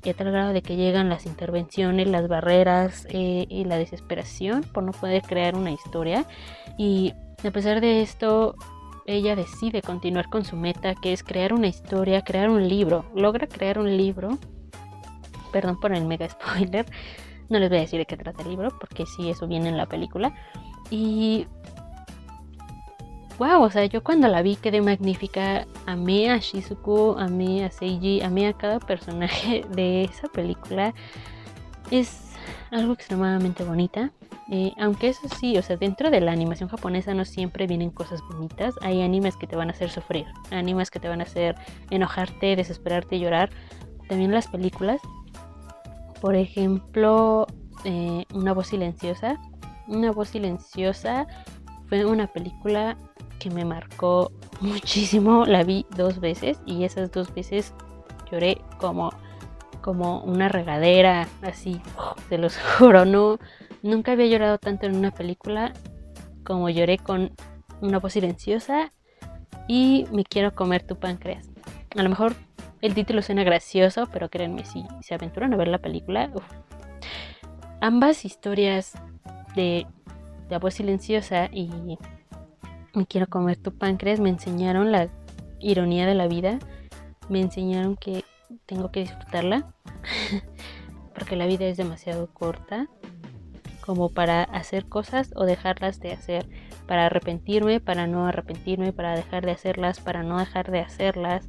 y 0.04 0.10
a 0.10 0.14
tal 0.14 0.32
grado 0.32 0.54
de 0.54 0.62
que 0.62 0.76
llegan 0.76 1.10
las 1.10 1.26
intervenciones, 1.26 2.08
las 2.08 2.28
barreras 2.28 3.08
eh, 3.10 3.48
y 3.50 3.66
la 3.66 3.78
desesperación 3.78 4.64
por 4.64 4.84
no 4.84 4.92
poder 4.92 5.24
crear 5.24 5.56
una 5.56 5.72
historia. 5.72 6.26
Y 6.78 7.14
a 7.44 7.52
pesar 7.52 7.82
de 7.82 8.02
esto, 8.02 8.56
ella 9.06 9.36
decide 9.36 9.82
continuar 9.82 10.30
con 10.30 10.46
su 10.46 10.56
meta, 10.56 10.96
que 10.96 11.14
es 11.14 11.24
crear 11.24 11.54
una 11.54 11.68
historia, 11.68 12.24
crear 12.24 12.50
un 12.50 12.68
libro. 12.68 13.06
Logra 13.16 13.48
crear 13.48 13.78
un 13.78 13.96
libro. 13.98 14.38
Perdón 15.52 15.80
por 15.80 15.94
el 15.94 16.06
mega 16.06 16.28
spoiler. 16.30 16.86
No 17.50 17.60
les 17.60 17.70
voy 17.70 17.78
a 17.78 17.82
decir 17.82 18.00
de 18.00 18.06
qué 18.06 18.18
trata 18.18 18.42
el 18.42 18.50
libro, 18.50 18.76
porque 18.80 19.06
sí, 19.06 19.30
eso 19.30 19.48
viene 19.48 19.70
en 19.70 19.78
la 19.78 19.86
película. 19.86 20.34
Y. 20.90 21.48
Wow, 23.38 23.64
o 23.64 23.70
sea, 23.70 23.86
yo 23.86 24.02
cuando 24.04 24.28
la 24.28 24.42
vi 24.42 24.56
quedé 24.56 24.82
magnífica. 24.82 25.68
Amé 25.86 26.32
a 26.32 26.38
Shizuku, 26.38 27.16
amé 27.20 27.66
a 27.66 27.70
Seiji, 27.70 28.22
amé 28.22 28.48
a 28.48 28.54
cada 28.54 28.80
personaje 28.80 29.64
de 29.76 30.06
esa 30.06 30.28
película. 30.30 30.94
Es 31.92 32.32
algo 32.72 32.94
extremadamente 32.94 33.64
bonita. 33.64 34.12
Eh, 34.52 34.74
aunque 34.78 35.10
eso 35.10 35.28
sí, 35.40 35.58
o 35.58 35.64
sea, 35.64 35.76
dentro 35.76 36.12
de 36.12 36.22
la 36.22 36.32
animación 36.32 36.70
japonesa 36.70 37.14
no 37.16 37.26
siempre 37.26 37.66
vienen 37.66 37.90
cosas 37.90 38.22
bonitas. 38.30 38.76
Hay 38.82 39.02
animes 39.02 39.36
que 39.38 39.48
te 39.48 39.56
van 39.56 39.70
a 39.70 39.72
hacer 39.72 39.90
sufrir, 39.90 40.26
animes 40.52 40.92
que 40.92 41.00
te 41.00 41.08
van 41.08 41.22
a 41.22 41.24
hacer 41.24 41.56
enojarte, 41.90 42.56
desesperarte, 42.56 43.20
llorar. 43.20 43.50
También 44.08 44.32
las 44.32 44.48
películas. 44.48 45.02
Por 46.22 46.36
ejemplo, 46.36 47.48
eh, 47.86 48.26
Una 48.34 48.54
voz 48.54 48.68
silenciosa. 48.68 49.40
Una 49.88 50.12
voz 50.12 50.30
silenciosa 50.30 51.28
fue 51.88 52.06
una 52.06 52.28
película 52.28 52.98
que 53.40 53.50
me 53.50 53.66
marcó 53.66 54.32
muchísimo. 54.62 55.46
La 55.48 55.64
vi 55.64 55.86
dos 55.96 56.20
veces 56.20 56.60
y 56.66 56.84
esas 56.84 57.12
dos 57.12 57.34
veces 57.34 57.74
lloré 58.32 58.62
como, 58.80 59.12
como 59.82 60.22
una 60.24 60.50
regadera, 60.50 61.28
así, 61.42 61.82
se 62.30 62.38
los 62.38 62.58
juro, 62.78 63.06
no 63.06 63.40
Nunca 63.86 64.14
había 64.14 64.26
llorado 64.26 64.58
tanto 64.58 64.88
en 64.88 64.96
una 64.96 65.12
película 65.12 65.72
como 66.44 66.72
lloré 66.72 66.98
con 66.98 67.30
una 67.82 68.00
voz 68.00 68.14
silenciosa 68.14 68.92
y 69.68 70.08
me 70.12 70.24
quiero 70.24 70.56
comer 70.56 70.82
tu 70.82 70.96
páncreas. 70.96 71.48
A 71.96 72.02
lo 72.02 72.10
mejor 72.10 72.34
el 72.82 72.96
título 72.96 73.22
suena 73.22 73.44
gracioso, 73.44 74.08
pero 74.12 74.28
créanme, 74.32 74.66
si 74.66 74.84
se 75.02 75.14
aventuran 75.14 75.54
a 75.54 75.58
ver 75.58 75.68
la 75.68 75.78
película, 75.78 76.32
ambas 77.80 78.26
historias 78.26 78.94
de 79.56 79.86
la 80.50 80.58
voz 80.58 80.74
silenciosa 80.74 81.52
y 81.54 81.70
me 82.96 83.06
quiero 83.06 83.28
comer 83.28 83.58
tu 83.58 83.72
páncreas 83.72 84.20
me 84.20 84.30
enseñaron 84.30 84.92
la 84.92 85.10
ironía 85.60 86.08
de 86.08 86.16
la 86.16 86.26
vida, 86.28 86.58
me 87.30 87.40
enseñaron 87.40 87.98
que 87.98 88.24
tengo 88.66 88.90
que 88.92 89.02
disfrutarla 89.02 89.76
porque 91.14 91.36
la 91.36 91.46
vida 91.46 91.66
es 91.66 91.78
demasiado 91.78 92.34
corta 92.34 92.90
como 93.86 94.10
para 94.10 94.44
hacer 94.44 94.86
cosas 94.86 95.32
o 95.36 95.46
dejarlas 95.46 96.00
de 96.00 96.12
hacer, 96.12 96.48
para 96.88 97.06
arrepentirme, 97.06 97.80
para 97.80 98.08
no 98.08 98.26
arrepentirme, 98.26 98.94
para 98.94 99.16
dejar 99.16 99.46
de 99.46 99.52
hacerlas, 99.52 100.00
para 100.00 100.24
no 100.24 100.40
dejar 100.40 100.72
de 100.72 100.80
hacerlas. 100.80 101.48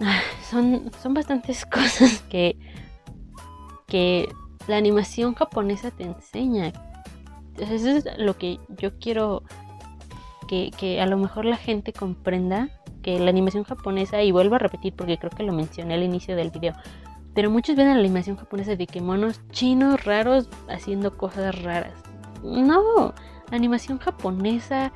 Son, 0.50 0.90
son 1.02 1.14
bastantes 1.14 1.64
cosas 1.66 2.22
que, 2.28 2.58
que 3.86 4.28
la 4.66 4.76
animación 4.76 5.34
japonesa 5.34 5.90
te 5.90 6.04
enseña. 6.04 6.72
Eso 7.58 7.88
es 7.88 8.04
lo 8.18 8.36
que 8.36 8.58
yo 8.78 8.98
quiero 8.98 9.42
que, 10.48 10.70
que 10.76 11.00
a 11.00 11.06
lo 11.06 11.16
mejor 11.16 11.44
la 11.44 11.56
gente 11.56 11.92
comprenda 11.92 12.68
que 13.02 13.18
la 13.18 13.30
animación 13.30 13.64
japonesa, 13.64 14.22
y 14.22 14.30
vuelvo 14.30 14.54
a 14.54 14.58
repetir 14.58 14.94
porque 14.94 15.18
creo 15.18 15.30
que 15.30 15.42
lo 15.42 15.52
mencioné 15.52 15.94
al 15.94 16.02
inicio 16.02 16.36
del 16.36 16.50
video, 16.50 16.74
pero 17.34 17.50
muchos 17.50 17.76
ven 17.76 17.88
la 17.88 17.94
animación 17.94 18.36
japonesa 18.36 18.76
de 18.76 18.86
que 18.86 19.02
chinos 19.50 20.04
raros 20.04 20.48
haciendo 20.68 21.16
cosas 21.16 21.62
raras. 21.62 21.94
No, 22.42 23.14
animación 23.50 23.98
japonesa 23.98 24.92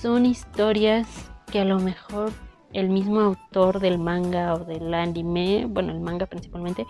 son 0.00 0.26
historias 0.26 1.06
que 1.50 1.60
a 1.60 1.64
lo 1.64 1.78
mejor 1.78 2.32
el 2.72 2.90
mismo 2.90 3.20
autor 3.20 3.80
del 3.80 3.98
manga 3.98 4.54
o 4.54 4.58
del 4.58 4.92
anime, 4.92 5.66
bueno, 5.66 5.92
el 5.92 6.00
manga 6.00 6.26
principalmente, 6.26 6.86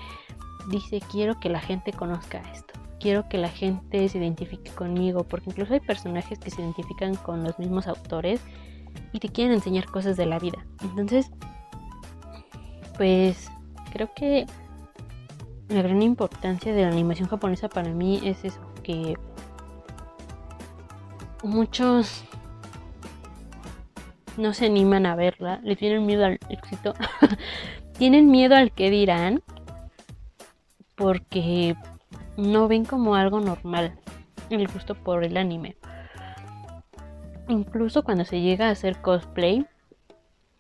dice 0.71 1.01
quiero 1.11 1.39
que 1.39 1.49
la 1.49 1.61
gente 1.61 1.93
conozca 1.93 2.41
esto. 2.53 2.75
Quiero 2.99 3.29
que 3.29 3.37
la 3.37 3.51
gente 3.51 4.09
se 4.09 4.19
identifique 4.19 4.71
conmigo, 4.71 5.25
porque 5.25 5.51
incluso 5.51 5.75
hay 5.75 5.81
personajes 5.81 6.39
que 6.39 6.51
se 6.51 6.63
identifican 6.63 7.17
con 7.17 7.45
los 7.45 7.59
mismos 7.59 7.87
autores 7.87 8.41
y 9.13 9.19
te 9.19 9.29
quieren 9.29 9.53
enseñar 9.53 9.85
cosas 9.87 10.17
de 10.17 10.25
la 10.25 10.39
vida. 10.39 10.65
Entonces, 10.83 11.31
pues 12.97 13.51
creo 13.95 14.13
que 14.13 14.45
la 15.69 15.83
gran 15.83 16.03
importancia 16.03 16.75
de 16.75 16.83
la 16.83 16.89
animación 16.89 17.29
japonesa 17.29 17.69
para 17.69 17.91
mí 17.91 18.21
es 18.25 18.45
eso, 18.45 18.61
que 18.83 19.17
muchos 21.45 22.25
no 24.37 24.53
se 24.53 24.67
animan 24.67 25.07
a 25.07 25.15
verla, 25.15 25.61
le 25.63 25.77
tienen 25.77 26.05
miedo 26.07 26.25
al 26.27 26.41
éxito, 26.49 26.95
tienen 27.99 28.33
miedo 28.33 28.57
al 28.57 28.73
que 28.73 28.91
dirán, 28.91 29.43
porque 30.97 31.77
no 32.37 32.67
ven 32.67 32.85
como 32.85 33.15
algo 33.15 33.39
normal 33.39 33.97
el 34.51 34.67
gusto 34.67 34.97
por 34.97 35.23
el 35.23 35.37
anime. 35.37 35.77
Incluso 37.47 38.03
cuando 38.03 38.25
se 38.25 38.41
llega 38.41 38.69
a 38.69 38.73
hacer 38.73 39.01
cosplay, 39.01 39.67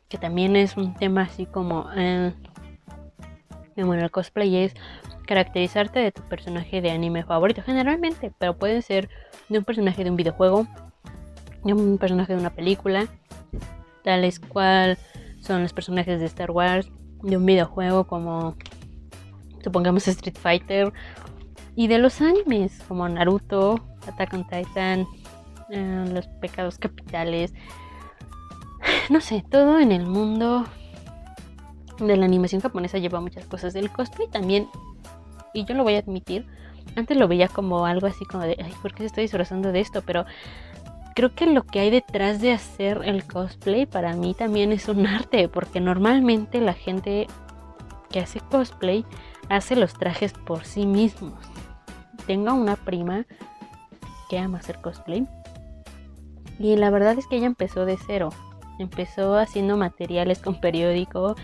que 0.08 0.18
también 0.18 0.54
es 0.54 0.76
un 0.76 0.94
tema 0.94 1.22
así 1.22 1.46
como... 1.46 1.88
Eh, 1.96 2.32
el 3.76 4.10
cosplay 4.10 4.56
es 4.56 4.74
caracterizarte 5.26 5.98
de 5.98 6.12
tu 6.12 6.22
personaje 6.22 6.80
de 6.80 6.90
anime 6.90 7.24
favorito, 7.24 7.62
generalmente, 7.62 8.32
pero 8.38 8.56
puede 8.56 8.82
ser 8.82 9.08
de 9.48 9.58
un 9.58 9.64
personaje 9.64 10.04
de 10.04 10.10
un 10.10 10.16
videojuego, 10.16 10.66
de 11.64 11.72
un 11.72 11.98
personaje 11.98 12.34
de 12.34 12.40
una 12.40 12.50
película, 12.50 13.06
tales 14.02 14.38
cual 14.40 14.98
son 15.40 15.62
los 15.62 15.72
personajes 15.72 16.20
de 16.20 16.26
Star 16.26 16.50
Wars, 16.50 16.90
de 17.22 17.36
un 17.36 17.46
videojuego 17.46 18.04
como 18.04 18.54
supongamos 19.62 20.06
Street 20.08 20.36
Fighter, 20.36 20.92
y 21.74 21.88
de 21.88 21.98
los 21.98 22.20
animes 22.20 22.82
como 22.86 23.08
Naruto, 23.08 23.80
Attack 24.06 24.34
on 24.34 24.46
Titan, 24.46 25.06
eh, 25.70 26.04
los 26.12 26.28
pecados 26.40 26.78
capitales, 26.78 27.52
no 29.10 29.20
sé, 29.20 29.42
todo 29.50 29.80
en 29.80 29.90
el 29.90 30.06
mundo 30.06 30.66
de 31.98 32.16
la 32.16 32.24
animación 32.24 32.60
japonesa 32.60 32.98
lleva 32.98 33.20
muchas 33.20 33.46
cosas. 33.46 33.72
Del 33.72 33.90
cosplay 33.90 34.28
también, 34.28 34.68
y 35.52 35.64
yo 35.64 35.74
lo 35.74 35.84
voy 35.84 35.94
a 35.94 35.98
admitir, 35.98 36.46
antes 36.96 37.16
lo 37.16 37.28
veía 37.28 37.48
como 37.48 37.86
algo 37.86 38.06
así 38.06 38.24
como 38.24 38.44
de, 38.44 38.56
ay, 38.62 38.72
¿por 38.82 38.92
qué 38.92 39.00
se 39.00 39.06
estoy 39.06 39.24
disfrazando 39.24 39.72
de 39.72 39.80
esto? 39.80 40.02
Pero 40.02 40.24
creo 41.14 41.34
que 41.34 41.46
lo 41.46 41.64
que 41.64 41.80
hay 41.80 41.90
detrás 41.90 42.40
de 42.40 42.52
hacer 42.52 43.00
el 43.04 43.24
cosplay 43.24 43.86
para 43.86 44.14
mí 44.14 44.34
también 44.34 44.72
es 44.72 44.88
un 44.88 45.06
arte, 45.06 45.48
porque 45.48 45.80
normalmente 45.80 46.60
la 46.60 46.74
gente 46.74 47.26
que 48.10 48.20
hace 48.20 48.40
cosplay 48.40 49.04
hace 49.48 49.76
los 49.76 49.94
trajes 49.94 50.32
por 50.32 50.64
sí 50.64 50.86
mismos. 50.86 51.34
Tengo 52.26 52.54
una 52.54 52.76
prima 52.76 53.26
que 54.28 54.38
ama 54.38 54.58
hacer 54.58 54.80
cosplay 54.80 55.26
y 56.58 56.76
la 56.76 56.90
verdad 56.90 57.18
es 57.18 57.26
que 57.26 57.36
ella 57.36 57.46
empezó 57.46 57.84
de 57.84 57.98
cero. 58.06 58.30
Empezó 58.78 59.36
haciendo 59.36 59.76
materiales 59.76 60.40
con 60.40 60.60
periódico, 60.60 61.36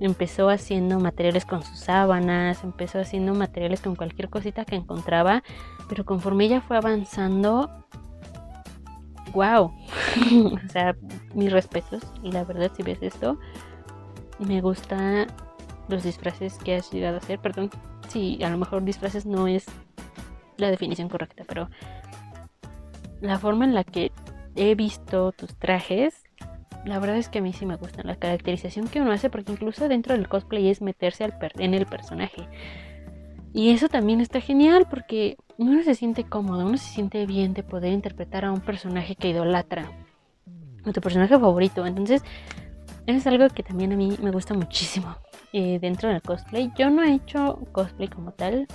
empezó 0.00 0.50
haciendo 0.50 1.00
materiales 1.00 1.44
con 1.44 1.62
sus 1.62 1.78
sábanas, 1.78 2.62
empezó 2.62 3.00
haciendo 3.00 3.34
materiales 3.34 3.80
con 3.80 3.96
cualquier 3.96 4.28
cosita 4.28 4.64
que 4.64 4.76
encontraba, 4.76 5.42
pero 5.88 6.04
conforme 6.04 6.44
ella 6.44 6.60
fue 6.60 6.76
avanzando, 6.76 7.70
wow, 9.32 9.72
o 10.54 10.68
sea, 10.68 10.94
mis 11.34 11.52
respetos, 11.52 12.02
y 12.22 12.32
la 12.32 12.44
verdad 12.44 12.70
si 12.76 12.82
ves 12.82 12.98
esto, 13.00 13.38
me 14.38 14.60
gusta 14.60 15.26
los 15.88 16.02
disfraces 16.02 16.58
que 16.58 16.76
has 16.76 16.90
llegado 16.90 17.16
a 17.16 17.18
hacer, 17.18 17.38
perdón, 17.38 17.70
si 18.08 18.42
a 18.42 18.50
lo 18.50 18.58
mejor 18.58 18.84
disfraces 18.84 19.26
no 19.26 19.48
es 19.48 19.66
la 20.56 20.70
definición 20.70 21.08
correcta, 21.08 21.44
pero 21.46 21.68
la 23.20 23.38
forma 23.38 23.64
en 23.64 23.74
la 23.74 23.84
que 23.84 24.12
he 24.54 24.74
visto 24.74 25.32
tus 25.32 25.54
trajes 25.56 26.23
la 26.84 26.98
verdad 26.98 27.16
es 27.16 27.28
que 27.28 27.38
a 27.38 27.42
mí 27.42 27.52
sí 27.52 27.66
me 27.66 27.76
gusta 27.76 28.02
la 28.02 28.16
caracterización 28.16 28.88
que 28.88 29.00
uno 29.00 29.12
hace 29.12 29.30
porque 29.30 29.52
incluso 29.52 29.88
dentro 29.88 30.14
del 30.14 30.28
cosplay 30.28 30.68
es 30.68 30.82
meterse 30.82 31.24
al 31.24 31.34
en 31.58 31.74
el 31.74 31.86
personaje. 31.86 32.48
Y 33.52 33.70
eso 33.70 33.88
también 33.88 34.20
está 34.20 34.40
genial 34.40 34.86
porque 34.90 35.36
uno 35.58 35.82
se 35.82 35.94
siente 35.94 36.24
cómodo, 36.24 36.66
uno 36.66 36.76
se 36.76 36.92
siente 36.92 37.24
bien 37.24 37.54
de 37.54 37.62
poder 37.62 37.92
interpretar 37.92 38.44
a 38.44 38.52
un 38.52 38.60
personaje 38.60 39.14
que 39.14 39.30
idolatra, 39.30 39.90
a 40.84 40.92
tu 40.92 41.00
personaje 41.00 41.38
favorito. 41.38 41.86
Entonces, 41.86 42.22
es 43.06 43.26
algo 43.26 43.48
que 43.48 43.62
también 43.62 43.92
a 43.92 43.96
mí 43.96 44.16
me 44.20 44.32
gusta 44.32 44.54
muchísimo 44.54 45.16
eh, 45.52 45.78
dentro 45.80 46.08
del 46.08 46.20
cosplay. 46.20 46.72
Yo 46.76 46.90
no 46.90 47.02
he 47.02 47.14
hecho 47.14 47.60
cosplay 47.72 48.08
como 48.08 48.32
tal. 48.32 48.66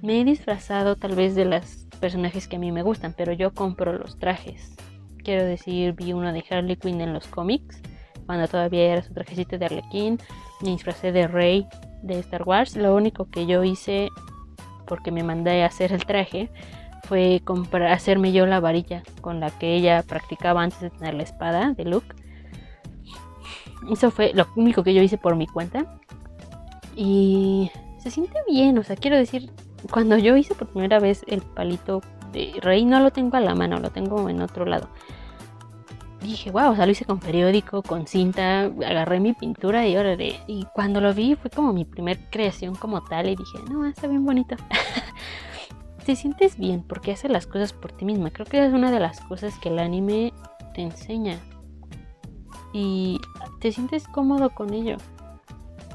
Me 0.00 0.20
he 0.20 0.24
disfrazado 0.24 0.96
tal 0.96 1.14
vez 1.14 1.34
de 1.34 1.44
los 1.44 1.86
personajes 2.00 2.48
que 2.48 2.56
a 2.56 2.58
mí 2.58 2.72
me 2.72 2.82
gustan, 2.82 3.14
pero 3.16 3.34
yo 3.34 3.52
compro 3.52 3.92
los 3.92 4.18
trajes. 4.18 4.74
Quiero 5.22 5.44
decir, 5.44 5.94
vi 5.94 6.12
uno 6.12 6.32
de 6.32 6.44
Harley 6.50 6.76
Quinn 6.76 7.00
en 7.00 7.12
los 7.12 7.26
cómics, 7.26 7.80
cuando 8.26 8.48
todavía 8.48 8.92
era 8.92 9.02
su 9.02 9.12
trajecito 9.12 9.58
de 9.58 9.66
Arlequín. 9.66 10.18
Me 10.62 10.70
disfracé 10.70 11.12
de 11.12 11.26
Rey 11.26 11.66
de 12.02 12.18
Star 12.20 12.42
Wars. 12.44 12.76
Lo 12.76 12.94
único 12.94 13.28
que 13.30 13.46
yo 13.46 13.62
hice, 13.64 14.08
porque 14.86 15.10
me 15.10 15.22
mandé 15.22 15.62
a 15.62 15.66
hacer 15.66 15.92
el 15.92 16.04
traje, 16.04 16.50
fue 17.04 17.42
comprar, 17.44 17.90
hacerme 17.90 18.32
yo 18.32 18.46
la 18.46 18.60
varilla 18.60 19.02
con 19.20 19.40
la 19.40 19.50
que 19.50 19.74
ella 19.74 20.04
practicaba 20.06 20.62
antes 20.62 20.80
de 20.80 20.90
tener 20.90 21.14
la 21.14 21.24
espada 21.24 21.72
de 21.72 21.84
Luke. 21.84 22.14
Eso 23.90 24.10
fue 24.10 24.32
lo 24.34 24.46
único 24.56 24.84
que 24.84 24.94
yo 24.94 25.02
hice 25.02 25.18
por 25.18 25.36
mi 25.36 25.46
cuenta. 25.46 25.98
Y 26.94 27.70
se 27.98 28.10
siente 28.10 28.38
bien, 28.48 28.78
o 28.78 28.82
sea, 28.82 28.96
quiero 28.96 29.16
decir, 29.16 29.50
cuando 29.90 30.16
yo 30.18 30.36
hice 30.36 30.54
por 30.54 30.68
primera 30.68 30.98
vez 30.98 31.24
el 31.26 31.40
palito 31.40 32.00
Rey 32.60 32.84
no 32.84 33.00
lo 33.00 33.10
tengo 33.10 33.36
a 33.36 33.40
la 33.40 33.54
mano, 33.54 33.78
lo 33.78 33.90
tengo 33.90 34.28
en 34.28 34.42
otro 34.42 34.64
lado. 34.64 34.88
Dije, 36.22 36.50
wow, 36.50 36.72
o 36.72 36.76
sea, 36.76 36.84
lo 36.84 36.92
hice 36.92 37.06
con 37.06 37.18
periódico, 37.18 37.82
con 37.82 38.06
cinta, 38.06 38.64
agarré 38.64 39.20
mi 39.20 39.32
pintura 39.32 39.86
y 39.86 39.96
ahora 39.96 40.16
Y 40.46 40.66
cuando 40.74 41.00
lo 41.00 41.14
vi 41.14 41.34
fue 41.34 41.50
como 41.50 41.72
mi 41.72 41.86
primer 41.86 42.18
creación 42.30 42.74
como 42.74 43.02
tal 43.02 43.28
y 43.28 43.36
dije, 43.36 43.58
no, 43.70 43.86
está 43.86 44.06
bien 44.06 44.24
bonito. 44.26 44.56
te 46.04 46.16
sientes 46.16 46.58
bien 46.58 46.82
porque 46.82 47.12
haces 47.12 47.30
las 47.30 47.46
cosas 47.46 47.72
por 47.72 47.92
ti 47.92 48.04
misma. 48.04 48.30
Creo 48.30 48.46
que 48.46 48.64
es 48.64 48.72
una 48.72 48.90
de 48.90 49.00
las 49.00 49.20
cosas 49.20 49.58
que 49.58 49.70
el 49.70 49.78
anime 49.78 50.32
te 50.74 50.82
enseña. 50.82 51.38
Y 52.72 53.18
te 53.60 53.72
sientes 53.72 54.06
cómodo 54.06 54.50
con 54.50 54.74
ello. 54.74 54.96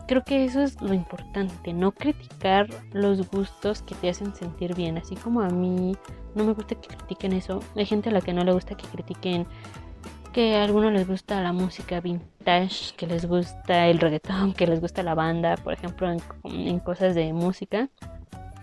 Creo 0.08 0.24
que 0.24 0.46
eso 0.46 0.62
es 0.62 0.80
lo 0.82 0.94
importante, 0.94 1.74
no 1.74 1.92
criticar 1.92 2.68
los 2.94 3.28
gustos 3.32 3.82
que 3.82 3.96
te 3.96 4.10
hacen 4.10 4.36
sentir 4.36 4.76
bien, 4.76 5.00
así 5.00 5.16
como 5.16 5.42
a 5.42 5.50
mí 5.50 5.96
no 6.36 6.44
me 6.44 6.54
gusta 6.54 6.76
que 6.76 6.88
critiquen 6.88 7.34
eso. 7.34 7.62
Hay 7.76 7.88
gente 7.88 8.10
a 8.10 8.12
la 8.12 8.22
que 8.22 8.34
no 8.34 8.44
le 8.44 8.52
gusta 8.52 8.76
que 8.76 8.88
critiquen 8.88 9.48
que 10.36 10.58
a 10.58 10.66
algunos 10.66 10.92
les 10.92 11.08
gusta 11.08 11.42
la 11.42 11.54
música 11.54 12.02
vintage, 12.02 12.94
que 12.98 13.08
les 13.08 13.26
gusta 13.26 13.88
el 13.88 14.00
reggaetón, 14.00 14.54
que 14.54 14.68
les 14.68 14.82
gusta 14.82 15.02
la 15.02 15.16
banda, 15.16 15.56
por 15.56 15.72
ejemplo, 15.72 16.14
en, 16.44 16.80
cosas 16.80 17.16
de 17.16 17.32
música. 17.32 17.88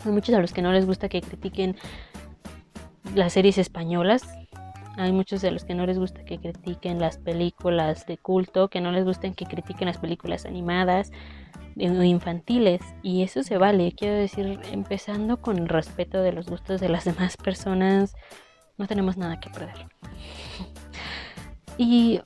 Hay 0.04 0.12
muchos 0.12 0.34
a 0.34 0.40
los 0.40 0.52
que 0.52 0.60
no 0.60 0.70
les 0.70 0.84
gusta 0.84 1.08
que 1.08 1.22
critiquen 1.22 1.76
las 3.14 3.32
series 3.32 3.56
españolas. 3.56 4.22
Hay 4.96 5.12
muchos 5.12 5.40
de 5.40 5.50
los 5.50 5.64
que 5.64 5.74
no 5.74 5.86
les 5.86 5.98
gusta 5.98 6.24
que 6.24 6.38
critiquen 6.38 6.98
las 6.98 7.18
películas 7.18 8.06
de 8.06 8.18
culto, 8.18 8.68
que 8.68 8.80
no 8.80 8.92
les 8.92 9.04
gusten 9.04 9.34
que 9.34 9.46
critiquen 9.46 9.86
las 9.86 9.98
películas 9.98 10.44
animadas 10.44 11.10
infantiles 11.76 12.82
y 13.02 13.22
eso 13.22 13.42
se 13.42 13.56
vale, 13.56 13.92
quiero 13.92 14.14
decir, 14.14 14.60
empezando 14.70 15.40
con 15.40 15.58
el 15.58 15.68
respeto 15.68 16.22
de 16.22 16.32
los 16.32 16.46
gustos 16.46 16.80
de 16.80 16.88
las 16.88 17.04
demás 17.06 17.36
personas, 17.36 18.14
no 18.78 18.86
tenemos 18.86 19.16
nada 19.16 19.40
que 19.40 19.50
perder. 19.50 19.86
Y 21.78 22.20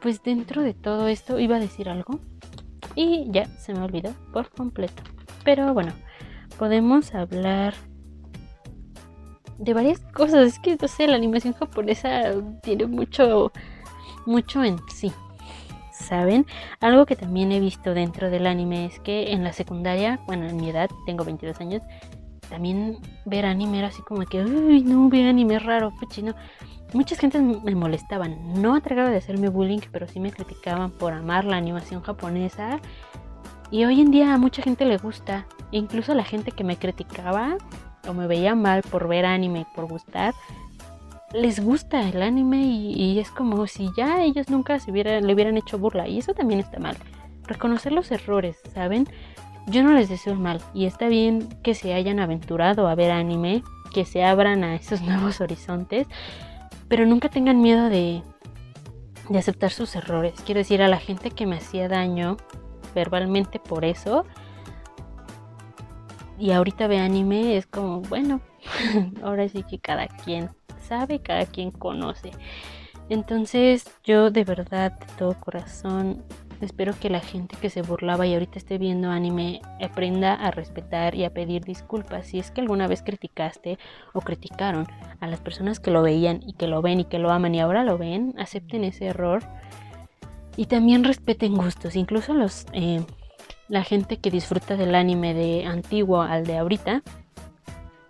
pues 0.00 0.22
dentro 0.22 0.62
de 0.62 0.74
todo 0.74 1.08
esto 1.08 1.38
iba 1.38 1.56
a 1.56 1.60
decir 1.60 1.88
algo 1.88 2.18
y 2.94 3.26
ya 3.30 3.46
se 3.58 3.72
me 3.72 3.82
olvidó 3.82 4.12
por 4.32 4.50
completo. 4.50 5.02
Pero 5.44 5.72
bueno, 5.74 5.92
podemos 6.58 7.14
hablar 7.14 7.74
de 9.60 9.74
varias 9.74 10.00
cosas. 10.00 10.46
Es 10.46 10.58
que, 10.58 10.76
no 10.80 10.88
sé, 10.88 11.06
la 11.06 11.16
animación 11.16 11.54
japonesa 11.54 12.32
tiene 12.62 12.86
mucho, 12.86 13.52
mucho 14.26 14.64
en 14.64 14.78
sí. 14.92 15.12
¿Saben? 15.92 16.46
Algo 16.80 17.04
que 17.04 17.14
también 17.14 17.52
he 17.52 17.60
visto 17.60 17.92
dentro 17.92 18.30
del 18.30 18.46
anime 18.46 18.86
es 18.86 18.98
que 19.00 19.32
en 19.32 19.44
la 19.44 19.52
secundaria, 19.52 20.18
bueno, 20.26 20.48
en 20.48 20.56
mi 20.56 20.70
edad, 20.70 20.88
tengo 21.04 21.24
22 21.24 21.60
años, 21.60 21.82
también 22.48 22.98
ver 23.26 23.44
anime 23.44 23.78
era 23.78 23.88
así 23.88 24.00
como 24.02 24.24
que, 24.24 24.42
uy, 24.42 24.82
no, 24.82 25.08
ver 25.10 25.26
anime 25.26 25.58
raro, 25.58 25.92
puchino. 26.00 26.34
Muchas 26.94 27.18
gentes 27.18 27.42
me 27.42 27.74
molestaban, 27.74 28.60
no 28.60 28.74
a 28.74 28.80
de 28.80 29.16
hacerme 29.16 29.50
bullying, 29.50 29.80
pero 29.92 30.08
sí 30.08 30.18
me 30.18 30.32
criticaban 30.32 30.90
por 30.90 31.12
amar 31.12 31.44
la 31.44 31.56
animación 31.56 32.00
japonesa. 32.02 32.80
Y 33.70 33.84
hoy 33.84 34.00
en 34.00 34.10
día 34.10 34.34
a 34.34 34.38
mucha 34.38 34.62
gente 34.62 34.84
le 34.86 34.96
gusta, 34.96 35.46
incluso 35.70 36.14
la 36.14 36.24
gente 36.24 36.50
que 36.50 36.64
me 36.64 36.76
criticaba 36.76 37.58
o 38.08 38.14
me 38.14 38.26
veía 38.26 38.54
mal 38.54 38.82
por 38.82 39.08
ver 39.08 39.26
anime, 39.26 39.66
por 39.74 39.86
gustar, 39.86 40.34
les 41.32 41.60
gusta 41.60 42.08
el 42.08 42.22
anime 42.22 42.62
y, 42.62 43.18
es 43.18 43.30
como 43.30 43.66
si 43.66 43.88
ya 43.96 44.22
ellos 44.22 44.48
nunca 44.48 44.78
se 44.80 44.90
hubieran, 44.90 45.26
le 45.26 45.34
hubieran 45.34 45.56
hecho 45.56 45.78
burla. 45.78 46.08
Y 46.08 46.18
eso 46.18 46.34
también 46.34 46.60
está 46.60 46.78
mal. 46.78 46.96
Reconocer 47.44 47.92
los 47.92 48.10
errores, 48.10 48.56
¿saben? 48.74 49.08
Yo 49.66 49.82
no 49.82 49.92
les 49.92 50.08
deseo 50.08 50.34
mal 50.34 50.60
y 50.74 50.86
está 50.86 51.08
bien 51.08 51.48
que 51.62 51.74
se 51.74 51.94
hayan 51.94 52.18
aventurado 52.18 52.88
a 52.88 52.94
ver 52.94 53.12
anime, 53.12 53.62
que 53.92 54.04
se 54.04 54.24
abran 54.24 54.64
a 54.64 54.74
esos 54.74 55.00
nuevos 55.02 55.40
horizontes, 55.40 56.06
pero 56.88 57.06
nunca 57.06 57.28
tengan 57.28 57.60
miedo 57.60 57.88
de, 57.88 58.22
de 59.28 59.38
aceptar 59.38 59.70
sus 59.70 59.94
errores. 59.94 60.34
Quiero 60.44 60.58
decir, 60.58 60.82
a 60.82 60.88
la 60.88 60.98
gente 60.98 61.30
que 61.30 61.46
me 61.46 61.56
hacía 61.56 61.88
daño 61.88 62.36
verbalmente 62.94 63.60
por 63.60 63.84
eso, 63.84 64.24
y 66.40 66.52
ahorita 66.52 66.86
ve 66.86 66.98
anime, 66.98 67.56
es 67.56 67.66
como, 67.66 68.00
bueno, 68.00 68.40
ahora 69.22 69.48
sí 69.48 69.62
que 69.62 69.78
cada 69.78 70.08
quien 70.08 70.48
sabe, 70.80 71.20
cada 71.20 71.46
quien 71.46 71.70
conoce. 71.70 72.30
Entonces 73.08 73.84
yo 74.04 74.30
de 74.30 74.44
verdad, 74.44 74.98
de 74.98 75.06
todo 75.18 75.38
corazón, 75.38 76.22
espero 76.60 76.94
que 76.98 77.10
la 77.10 77.20
gente 77.20 77.56
que 77.60 77.70
se 77.70 77.82
burlaba 77.82 78.26
y 78.26 78.34
ahorita 78.34 78.58
esté 78.58 78.78
viendo 78.78 79.10
anime 79.10 79.60
aprenda 79.82 80.34
a 80.34 80.50
respetar 80.50 81.14
y 81.14 81.24
a 81.24 81.34
pedir 81.34 81.64
disculpas. 81.64 82.26
Si 82.26 82.38
es 82.38 82.50
que 82.50 82.60
alguna 82.60 82.86
vez 82.86 83.02
criticaste 83.02 83.78
o 84.12 84.20
criticaron 84.20 84.86
a 85.20 85.26
las 85.26 85.40
personas 85.40 85.80
que 85.80 85.90
lo 85.90 86.02
veían 86.02 86.40
y 86.46 86.52
que 86.54 86.68
lo 86.68 86.82
ven 86.82 87.00
y 87.00 87.04
que 87.04 87.18
lo 87.18 87.30
aman 87.30 87.54
y 87.54 87.60
ahora 87.60 87.84
lo 87.84 87.98
ven, 87.98 88.34
acepten 88.38 88.84
ese 88.84 89.06
error 89.06 89.42
y 90.56 90.66
también 90.66 91.04
respeten 91.04 91.54
gustos. 91.54 91.96
Incluso 91.96 92.34
los, 92.34 92.66
eh, 92.72 93.02
la 93.70 93.84
gente 93.84 94.18
que 94.18 94.30
disfruta 94.30 94.76
del 94.76 94.96
anime 94.96 95.32
de 95.32 95.64
antiguo 95.64 96.20
al 96.20 96.44
de 96.44 96.58
ahorita 96.58 97.02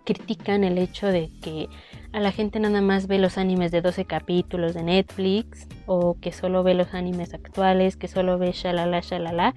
critican 0.03 0.63
el 0.63 0.79
hecho 0.79 1.07
de 1.07 1.29
que 1.41 1.69
a 2.11 2.19
la 2.19 2.31
gente 2.31 2.59
nada 2.59 2.81
más 2.81 3.05
ve 3.05 3.19
los 3.19 3.37
animes 3.37 3.71
de 3.71 3.81
12 3.81 4.05
capítulos 4.05 4.73
de 4.73 4.81
Netflix 4.81 5.67
o 5.85 6.17
que 6.19 6.31
solo 6.31 6.63
ve 6.63 6.73
los 6.73 6.95
animes 6.95 7.35
actuales, 7.35 7.95
que 7.95 8.07
solo 8.07 8.39
ve 8.39 8.51
shalala 8.53 9.01
shalala. 9.01 9.53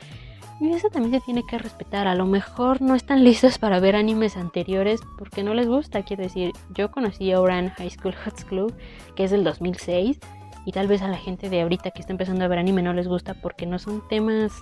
Y 0.60 0.70
eso 0.70 0.88
también 0.88 1.14
se 1.14 1.24
tiene 1.24 1.42
que 1.48 1.58
respetar. 1.58 2.06
A 2.06 2.14
lo 2.14 2.26
mejor 2.26 2.82
no 2.82 2.94
están 2.94 3.24
listos 3.24 3.58
para 3.58 3.80
ver 3.80 3.96
animes 3.96 4.36
anteriores 4.36 5.00
porque 5.18 5.42
no 5.42 5.54
les 5.54 5.66
gusta. 5.66 6.02
Quiero 6.02 6.22
decir, 6.22 6.52
yo 6.74 6.92
conocí 6.92 7.32
a 7.32 7.40
Oran 7.40 7.70
High 7.70 7.90
School 7.90 8.14
Hot 8.14 8.44
Club, 8.44 8.74
que 9.16 9.24
es 9.24 9.30
del 9.30 9.42
2006, 9.42 10.20
y 10.66 10.72
tal 10.72 10.86
vez 10.86 11.02
a 11.02 11.08
la 11.08 11.16
gente 11.16 11.48
de 11.48 11.62
ahorita 11.62 11.90
que 11.90 12.00
está 12.00 12.12
empezando 12.12 12.44
a 12.44 12.48
ver 12.48 12.58
anime 12.58 12.82
no 12.82 12.92
les 12.92 13.08
gusta 13.08 13.34
porque 13.34 13.66
no 13.66 13.78
son 13.78 14.06
temas 14.08 14.52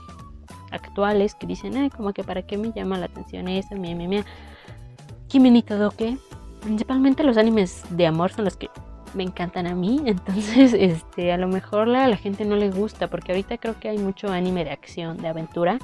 actuales 0.72 1.34
que 1.34 1.46
dicen, 1.46 1.76
ay, 1.76 1.90
como 1.90 2.12
que 2.12 2.24
para 2.24 2.42
qué 2.42 2.58
me 2.58 2.72
llama 2.72 2.98
la 2.98 3.06
atención 3.06 3.48
eso, 3.48 3.74
mi, 3.76 3.94
mi, 3.94 4.08
mi. 4.08 4.22
Kimi 5.28 5.50
ni 5.50 5.64
principalmente 6.62 7.24
los 7.24 7.36
animes 7.36 7.84
de 7.90 8.06
amor 8.06 8.32
son 8.32 8.44
los 8.44 8.56
que 8.56 8.68
me 9.14 9.24
encantan 9.24 9.66
a 9.66 9.74
mí, 9.74 10.00
entonces 10.06 10.74
este 10.74 11.32
a 11.32 11.36
lo 11.36 11.48
mejor 11.48 11.88
la 11.88 12.16
gente 12.16 12.44
no 12.44 12.56
le 12.56 12.70
gusta 12.70 13.08
porque 13.08 13.32
ahorita 13.32 13.58
creo 13.58 13.78
que 13.78 13.88
hay 13.88 13.98
mucho 13.98 14.28
anime 14.28 14.64
de 14.64 14.70
acción, 14.70 15.16
de 15.18 15.28
aventura 15.28 15.78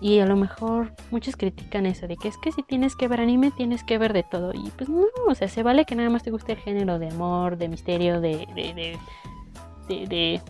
y 0.00 0.18
a 0.18 0.26
lo 0.26 0.36
mejor 0.36 0.92
muchos 1.10 1.36
critican 1.36 1.86
eso 1.86 2.06
de 2.06 2.16
que 2.16 2.28
es 2.28 2.36
que 2.36 2.52
si 2.52 2.62
tienes 2.62 2.94
que 2.96 3.08
ver 3.08 3.20
anime 3.20 3.50
tienes 3.50 3.82
que 3.82 3.96
ver 3.98 4.12
de 4.12 4.22
todo 4.22 4.52
y 4.52 4.70
pues 4.76 4.88
no, 4.88 5.06
o 5.26 5.34
sea, 5.34 5.48
se 5.48 5.62
vale 5.62 5.86
que 5.86 5.96
nada 5.96 6.10
más 6.10 6.22
te 6.22 6.30
guste 6.30 6.52
el 6.52 6.58
género 6.58 6.98
de 6.98 7.08
amor, 7.08 7.56
de 7.56 7.68
misterio, 7.68 8.20
de, 8.20 8.46
de, 8.54 8.98
de 10.06 10.40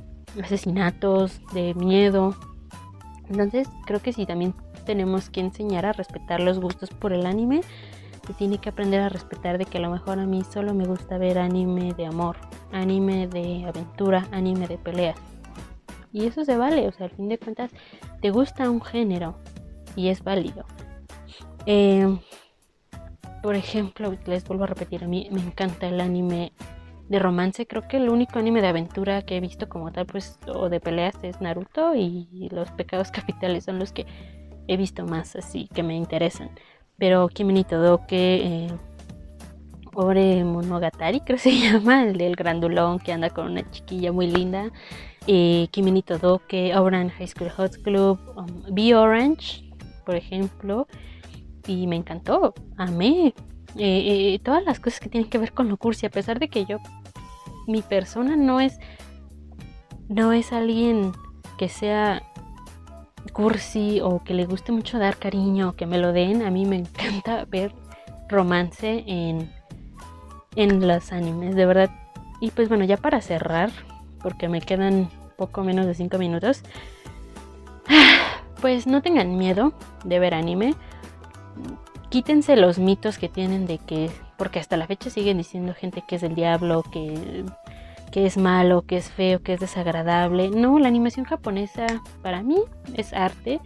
asesinatos, 0.43 1.41
de 1.53 1.75
miedo. 1.75 2.35
Entonces 3.31 3.69
creo 3.87 4.01
que 4.01 4.13
sí 4.13 4.27
también 4.27 4.55
tenemos 4.85 5.31
que 5.31 5.41
enseñar 5.41 5.87
a 5.87 5.93
respetar 5.93 6.41
los 6.41 6.61
gustos 6.61 6.91
por 6.91 7.13
el 7.13 7.27
anime 7.27 7.61
tiene 8.35 8.59
que 8.59 8.69
aprender 8.69 9.01
a 9.01 9.09
respetar 9.09 9.59
de 9.59 9.65
que 9.65 9.79
a 9.79 9.81
lo 9.81 9.91
mejor 9.91 10.19
a 10.19 10.27
mí 10.27 10.43
solo 10.45 10.75
me 10.75 10.87
gusta 10.87 11.19
ver 11.19 11.39
anime 11.39 11.95
de 11.95 12.07
amor, 12.07 12.37
anime 12.73 13.29
de 13.29 13.65
aventura, 13.67 14.27
anime 14.33 14.67
de 14.67 14.79
pelea. 14.79 15.15
Y 16.13 16.27
eso 16.27 16.45
se 16.45 16.57
vale, 16.57 16.89
o 16.89 16.93
sea, 16.93 17.07
al 17.07 17.13
fin 17.13 17.29
de 17.29 17.39
cuentas 17.39 17.71
te 18.21 18.31
gusta 18.31 18.71
un 18.71 18.81
género 18.81 19.37
y 19.95 20.09
es 20.09 20.23
válido. 20.23 20.65
Em, 21.67 22.19
por 23.43 23.55
ejemplo, 23.55 24.17
les 24.27 24.45
vuelvo 24.45 24.65
a 24.65 24.69
repetir, 24.69 25.05
a 25.05 25.09
mí 25.09 25.29
me 25.31 25.41
encanta 25.41 25.89
el 25.89 26.01
anime 26.01 26.53
de 27.09 27.19
romance. 27.19 27.67
Creo 27.67 27.87
que 27.89 27.97
el 27.99 28.09
único 28.09 28.39
anime 28.39 28.61
de 28.61 28.69
aventura 28.69 29.23
que 29.23 29.37
he 29.37 29.41
visto 29.41 29.69
como 29.69 29.93
tal, 29.93 30.07
pues, 30.07 30.39
o 30.47 30.69
de 30.69 30.81
peleas 30.81 31.17
es 31.23 31.41
Naruto 31.41 31.95
y 31.95 32.49
los 32.51 32.71
pecados 32.73 33.11
capitales 33.13 33.65
son 33.65 33.79
los 33.79 33.93
que 33.93 34.07
he 34.69 34.77
visto 34.77 35.05
más 35.05 35.37
así 35.37 35.69
que 35.73 35.83
me 35.83 35.95
interesan. 35.95 36.51
Pero 36.99 37.29
Kimi 37.29 37.53
ni 37.53 37.65
Todoke, 37.65 38.11
eh, 38.13 38.69
Monogatari, 39.95 41.21
creo 41.21 41.37
que 41.37 41.43
se 41.43 41.59
llama, 41.59 42.05
el 42.05 42.37
grandulón 42.37 42.99
que 42.99 43.13
anda 43.13 43.31
con 43.31 43.47
una 43.51 43.71
chiquilla 43.71 44.13
muy 44.13 44.27
linda. 44.29 44.71
Eh, 45.27 45.69
Kimi 45.71 45.91
ni 45.91 46.03
Todoke, 46.03 46.73
High 46.73 47.27
School 47.27 47.51
Hot 47.51 47.83
Club, 47.83 48.19
um, 48.37 48.75
Be 48.75 48.95
Orange, 48.95 49.71
por 50.05 50.15
ejemplo. 50.15 50.87
Y 51.67 51.87
me 51.87 51.97
encantó, 51.97 52.55
amé. 52.77 53.35
Eh, 53.79 54.35
eh, 54.35 54.41
todas 54.43 54.65
las 54.65 54.81
cosas 54.81 55.01
que 55.01 55.09
tienen 55.09 55.29
que 55.29 55.39
ver 55.39 55.53
con 55.53 55.69
lo 55.69 55.77
cursi, 55.77 56.07
a 56.07 56.11
pesar 56.11 56.39
de 56.39 56.49
que 56.49 56.65
yo, 56.65 56.79
mi 57.67 57.83
persona 57.83 58.37
no 58.37 58.61
es, 58.61 58.79
no 60.09 60.33
es 60.33 60.53
alguien 60.53 61.13
que 61.59 61.69
sea 61.69 62.23
cursi 63.33 64.01
o 64.01 64.23
que 64.25 64.35
le 64.35 64.47
guste 64.47 64.73
mucho 64.73 64.99
dar 64.99 65.17
cariño 65.17 65.71
o 65.71 65.73
que 65.77 65.87
me 65.87 65.99
lo 65.99 66.13
den, 66.13 66.43
a 66.43 66.51
mí 66.51 66.65
me 66.65 66.77
encanta 66.77 67.45
ver 67.51 67.73
romance 68.29 69.05
en, 69.07 69.53
en 70.55 70.87
los 70.87 71.13
animes, 71.13 71.55
de 71.55 71.67
verdad. 71.67 71.91
Y 72.41 72.51
pues 72.51 72.69
bueno, 72.69 72.85
ya 72.85 72.97
para 72.97 73.21
cerrar, 73.21 73.71
porque 74.23 74.49
me 74.49 74.61
quedan 74.61 75.11
poco 75.37 75.63
menos 75.63 75.87
de 75.87 75.95
5 75.95 76.19
minutos, 76.19 76.63
pues 78.61 78.87
no 78.87 79.03
tengan 79.03 79.37
miedo 79.37 79.75
de 80.05 80.19
ver 80.19 80.35
anime. 80.35 80.75
Quítense 82.09 82.57
los 82.57 82.79
mitos 82.79 83.19
que 83.19 83.29
tienen 83.29 83.67
de 83.67 83.79
que, 83.79 84.11
porque 84.37 84.59
hasta 84.59 84.77
la 84.77 84.87
fecha 84.87 85.11
siguen 85.11 85.39
diciendo 85.39 85.75
gente 85.75 86.03
que 86.07 86.17
es 86.17 86.23
el 86.23 86.35
diablo, 86.35 86.83
que 86.83 87.45
que 88.11 88.25
es 88.25 88.37
malo, 88.37 88.83
que 88.87 88.97
es 88.97 89.11
feo, 89.11 89.43
que 89.43 89.53
es 89.53 89.61
desagradable. 89.61 90.51
No, 90.51 90.79
la 90.79 90.89
animación 90.89 91.27
japonesa 91.27 91.87
para 92.23 92.43
mí 92.43 92.59
es 92.95 93.13
arte 93.13 93.61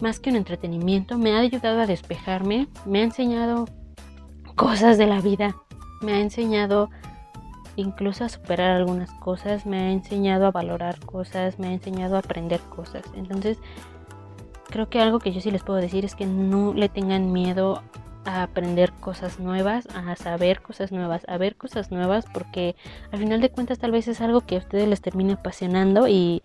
más 0.00 0.20
que 0.20 0.30
un 0.30 0.36
entretenimiento. 0.36 1.18
Me 1.18 1.32
ha 1.32 1.38
ayudado 1.38 1.80
a 1.80 1.86
despejarme, 1.86 2.68
me 2.84 3.00
ha 3.00 3.04
enseñado 3.04 3.66
cosas 4.54 4.98
de 4.98 5.06
la 5.06 5.20
vida, 5.20 5.56
me 6.02 6.12
ha 6.12 6.20
enseñado 6.20 6.90
incluso 7.76 8.24
a 8.24 8.28
superar 8.28 8.72
algunas 8.72 9.10
cosas, 9.12 9.66
me 9.66 9.78
ha 9.78 9.90
enseñado 9.90 10.46
a 10.46 10.50
valorar 10.50 11.00
cosas, 11.00 11.58
me 11.58 11.68
ha 11.68 11.72
enseñado 11.72 12.16
a 12.16 12.18
aprender 12.20 12.60
cosas. 12.60 13.02
Entonces, 13.14 13.58
creo 14.68 14.88
que 14.88 15.00
algo 15.00 15.18
que 15.18 15.32
yo 15.32 15.40
sí 15.40 15.50
les 15.50 15.62
puedo 15.62 15.78
decir 15.78 16.04
es 16.04 16.14
que 16.14 16.26
no 16.26 16.74
le 16.74 16.88
tengan 16.88 17.32
miedo 17.32 17.82
a 18.24 18.42
aprender 18.42 18.92
cosas 18.92 19.38
nuevas, 19.38 19.86
a 19.94 20.16
saber 20.16 20.60
cosas 20.60 20.92
nuevas, 20.92 21.24
a 21.28 21.38
ver 21.38 21.56
cosas 21.56 21.90
nuevas, 21.90 22.26
porque 22.32 22.74
al 23.12 23.20
final 23.20 23.40
de 23.40 23.50
cuentas 23.50 23.78
tal 23.78 23.92
vez 23.92 24.08
es 24.08 24.20
algo 24.20 24.40
que 24.40 24.56
a 24.56 24.58
ustedes 24.58 24.88
les 24.88 25.00
termine 25.00 25.34
apasionando 25.34 26.08
y 26.08 26.42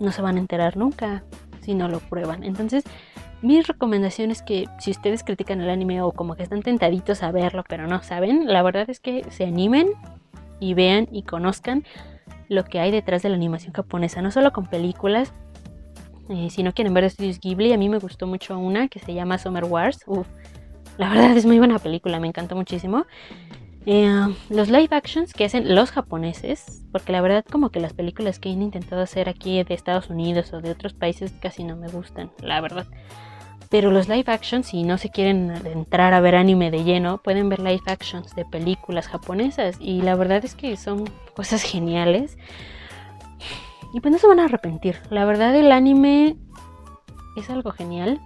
no 0.00 0.10
se 0.10 0.22
van 0.22 0.36
a 0.36 0.40
enterar 0.40 0.76
nunca 0.76 1.22
si 1.60 1.74
no 1.74 1.88
lo 1.88 2.00
prueban. 2.00 2.44
Entonces, 2.44 2.84
mi 3.42 3.60
recomendación 3.60 4.30
es 4.30 4.40
que 4.40 4.68
si 4.78 4.90
ustedes 4.90 5.22
critican 5.22 5.60
el 5.60 5.68
anime 5.68 6.00
o 6.00 6.12
como 6.12 6.36
que 6.36 6.44
están 6.44 6.62
tentaditos 6.62 7.22
a 7.22 7.32
verlo 7.32 7.64
pero 7.68 7.86
no 7.86 8.02
saben, 8.02 8.46
la 8.46 8.62
verdad 8.62 8.88
es 8.88 9.00
que 9.00 9.24
se 9.30 9.44
animen 9.44 9.88
y 10.60 10.74
vean 10.74 11.08
y 11.10 11.24
conozcan 11.24 11.84
lo 12.48 12.64
que 12.64 12.80
hay 12.80 12.90
detrás 12.90 13.22
de 13.22 13.30
la 13.30 13.34
animación 13.34 13.72
japonesa, 13.72 14.22
no 14.22 14.30
solo 14.30 14.52
con 14.52 14.66
películas, 14.66 15.32
eh, 16.28 16.48
si 16.50 16.62
no 16.62 16.72
quieren 16.72 16.94
ver 16.94 17.04
estudios 17.04 17.40
Ghibli, 17.40 17.72
a 17.72 17.78
mí 17.78 17.88
me 17.88 17.98
gustó 17.98 18.26
mucho 18.26 18.58
una 18.58 18.88
que 18.88 18.98
se 18.98 19.14
llama 19.14 19.38
Summer 19.38 19.64
Wars. 19.64 20.00
Uf, 20.06 20.26
la 20.98 21.08
verdad 21.08 21.36
es 21.36 21.46
muy 21.46 21.58
buena 21.58 21.78
película, 21.78 22.20
me 22.20 22.28
encantó 22.28 22.56
muchísimo. 22.56 23.06
Eh, 23.84 24.34
los 24.48 24.68
live 24.68 24.88
actions 24.92 25.32
que 25.32 25.44
hacen 25.44 25.74
los 25.74 25.90
japoneses, 25.90 26.84
porque 26.92 27.10
la 27.10 27.20
verdad 27.20 27.44
como 27.50 27.70
que 27.70 27.80
las 27.80 27.92
películas 27.92 28.38
que 28.38 28.50
han 28.50 28.62
intentado 28.62 29.02
hacer 29.02 29.28
aquí 29.28 29.62
de 29.62 29.74
Estados 29.74 30.08
Unidos 30.08 30.52
o 30.52 30.60
de 30.60 30.70
otros 30.70 30.92
países 30.92 31.32
casi 31.40 31.64
no 31.64 31.76
me 31.76 31.88
gustan, 31.88 32.30
la 32.40 32.60
verdad. 32.60 32.86
Pero 33.70 33.90
los 33.90 34.06
live 34.06 34.30
actions, 34.30 34.66
si 34.66 34.82
no 34.82 34.98
se 34.98 35.08
quieren 35.08 35.50
entrar 35.64 36.12
a 36.12 36.20
ver 36.20 36.34
anime 36.36 36.70
de 36.70 36.84
lleno, 36.84 37.22
pueden 37.22 37.48
ver 37.48 37.60
live 37.60 37.80
actions 37.86 38.34
de 38.36 38.44
películas 38.44 39.08
japonesas. 39.08 39.76
Y 39.80 40.02
la 40.02 40.14
verdad 40.14 40.44
es 40.44 40.54
que 40.54 40.76
son 40.76 41.08
cosas 41.34 41.62
geniales. 41.62 42.36
Y 43.92 44.00
pues 44.00 44.12
no 44.12 44.18
se 44.18 44.26
van 44.26 44.40
a 44.40 44.44
arrepentir. 44.44 44.96
La 45.10 45.24
verdad 45.24 45.54
el 45.54 45.70
anime 45.72 46.36
es 47.36 47.50
algo 47.50 47.72
genial. 47.72 48.20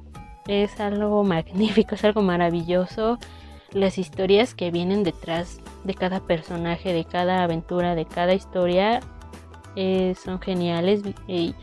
Es 0.46 0.80
algo 0.80 1.24
magnífico, 1.24 1.94
es 1.94 2.04
algo 2.04 2.22
maravilloso 2.22 3.18
las 3.72 3.98
historias 3.98 4.54
que 4.54 4.70
vienen 4.70 5.04
detrás 5.04 5.60
de 5.84 5.94
cada 5.94 6.20
personaje, 6.20 6.92
de 6.92 7.04
cada 7.04 7.42
aventura, 7.42 7.94
de 7.94 8.06
cada 8.06 8.34
historia, 8.34 9.00
eh, 9.76 10.14
son 10.22 10.40
geniales 10.40 11.02
y 11.28 11.54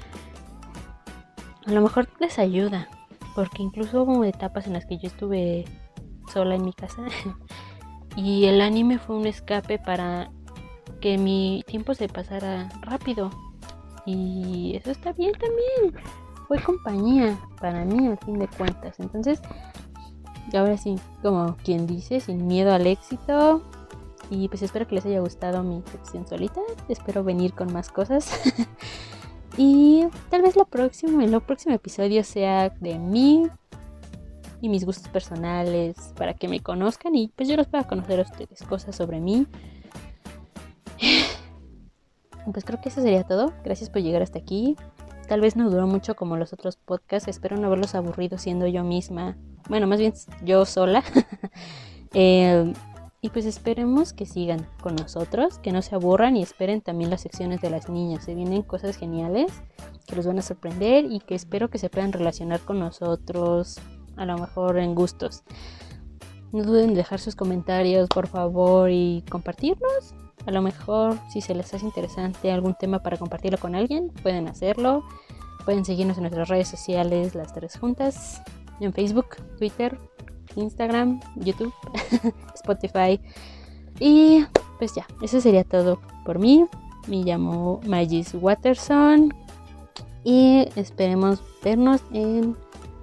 a 1.65 1.71
lo 1.71 1.81
mejor 1.81 2.07
les 2.19 2.39
ayuda, 2.39 2.87
porque 3.35 3.63
incluso 3.63 4.03
hubo 4.03 4.23
etapas 4.23 4.67
en 4.67 4.73
las 4.73 4.85
que 4.85 4.97
yo 4.97 5.07
estuve 5.07 5.65
sola 6.31 6.55
en 6.55 6.65
mi 6.65 6.73
casa 6.73 7.03
y 8.15 8.45
el 8.45 8.61
anime 8.61 8.99
fue 8.99 9.15
un 9.15 9.25
escape 9.25 9.79
para 9.79 10.29
que 11.01 11.17
mi 11.17 11.63
tiempo 11.67 11.95
se 11.95 12.07
pasara 12.07 12.69
rápido 12.81 13.31
y 14.05 14.75
eso 14.75 14.91
está 14.91 15.13
bien 15.13 15.33
también. 15.33 16.03
Fue 16.47 16.61
compañía 16.61 17.39
para 17.59 17.85
mí 17.85 18.07
al 18.07 18.17
fin 18.19 18.39
de 18.39 18.47
cuentas. 18.47 18.99
Entonces, 18.99 19.41
ahora 20.53 20.77
sí, 20.77 20.95
como 21.21 21.55
quien 21.57 21.87
dice, 21.87 22.19
sin 22.19 22.47
miedo 22.47 22.73
al 22.73 22.87
éxito. 22.87 23.63
Y 24.29 24.47
pues 24.47 24.61
espero 24.61 24.87
que 24.87 24.95
les 24.95 25.05
haya 25.05 25.19
gustado 25.19 25.63
mi 25.63 25.81
sección 25.91 26.27
solita. 26.27 26.61
Espero 26.89 27.23
venir 27.23 27.53
con 27.53 27.71
más 27.71 27.89
cosas. 27.89 28.39
y 29.57 30.05
tal 30.29 30.41
vez 30.41 30.55
lo 30.55 30.65
próximo, 30.65 31.21
el 31.21 31.39
próximo 31.41 31.75
episodio 31.75 32.23
sea 32.23 32.69
de 32.69 32.99
mí 32.99 33.47
y 34.61 34.69
mis 34.69 34.85
gustos 34.85 35.09
personales 35.09 36.13
para 36.15 36.33
que 36.33 36.47
me 36.47 36.61
conozcan 36.61 37.15
y 37.15 37.27
pues 37.35 37.49
yo 37.49 37.57
los 37.57 37.67
pueda 37.67 37.85
conocer 37.85 38.19
a 38.19 38.23
ustedes, 38.23 38.63
cosas 38.63 38.95
sobre 38.95 39.19
mí. 39.19 39.45
Pues 42.51 42.65
creo 42.65 42.81
que 42.81 42.89
eso 42.89 43.01
sería 43.01 43.23
todo. 43.23 43.53
Gracias 43.63 43.89
por 43.89 44.01
llegar 44.01 44.21
hasta 44.21 44.39
aquí. 44.39 44.75
Tal 45.27 45.41
vez 45.41 45.55
no 45.55 45.69
duró 45.69 45.87
mucho 45.87 46.15
como 46.15 46.37
los 46.37 46.53
otros 46.53 46.75
podcasts. 46.75 47.29
Espero 47.29 47.57
no 47.57 47.67
haberlos 47.67 47.95
aburrido 47.95 48.37
siendo 48.37 48.67
yo 48.67 48.83
misma 48.83 49.37
bueno, 49.69 49.87
más 49.87 49.99
bien 49.99 50.13
yo 50.43 50.65
sola. 50.65 51.03
Eh, 52.15 52.71
y 53.21 53.29
pues 53.31 53.47
esperemos 53.47 54.13
que 54.13 54.27
sigan 54.27 54.67
con 54.83 54.95
nosotros, 54.95 55.57
que 55.57 55.71
no 55.71 55.81
se 55.81 55.95
aburran 55.95 56.37
y 56.37 56.43
esperen 56.43 56.79
también 56.79 57.09
las 57.09 57.21
secciones 57.21 57.59
de 57.59 57.71
las 57.71 57.89
niñas. 57.89 58.25
Se 58.25 58.35
vienen 58.35 58.61
cosas 58.61 58.97
geniales 58.97 59.51
que 60.05 60.15
los 60.15 60.27
van 60.27 60.37
a 60.37 60.43
sorprender 60.43 61.05
y 61.05 61.21
que 61.21 61.33
espero 61.33 61.71
que 61.71 61.79
se 61.79 61.89
puedan 61.89 62.13
relacionar 62.13 62.59
con 62.59 62.77
nosotros, 62.77 63.79
a 64.15 64.25
lo 64.25 64.37
mejor 64.37 64.77
en 64.77 64.93
gustos. 64.93 65.41
No 66.51 66.63
duden 66.63 66.89
en 66.89 66.93
dejar 66.93 67.19
sus 67.19 67.35
comentarios, 67.35 68.09
por 68.09 68.27
favor, 68.27 68.91
y 68.91 69.25
compartirnos. 69.27 70.13
A 70.45 70.51
lo 70.51 70.61
mejor, 70.61 71.17
si 71.29 71.41
se 71.41 71.55
les 71.55 71.73
hace 71.73 71.85
interesante 71.85 72.51
algún 72.51 72.75
tema 72.75 72.99
para 72.99 73.17
compartirlo 73.17 73.57
con 73.57 73.75
alguien, 73.75 74.09
pueden 74.21 74.47
hacerlo. 74.47 75.03
Pueden 75.63 75.85
seguirnos 75.85 76.17
en 76.17 76.23
nuestras 76.23 76.49
redes 76.49 76.67
sociales, 76.67 77.35
las 77.35 77.53
tres 77.53 77.77
juntas 77.77 78.41
en 78.81 78.91
Facebook, 78.91 79.37
Twitter, 79.57 79.97
Instagram, 80.55 81.21
YouTube, 81.37 81.73
Spotify. 82.55 83.19
Y 83.99 84.45
pues 84.77 84.93
ya, 84.95 85.07
eso 85.21 85.39
sería 85.39 85.63
todo 85.63 86.01
por 86.25 86.39
mí. 86.39 86.65
Me 87.07 87.23
llamo 87.23 87.79
Magis 87.85 88.33
Watterson 88.33 89.33
y 90.23 90.67
esperemos 90.75 91.41
vernos 91.63 92.01
en 92.11 92.57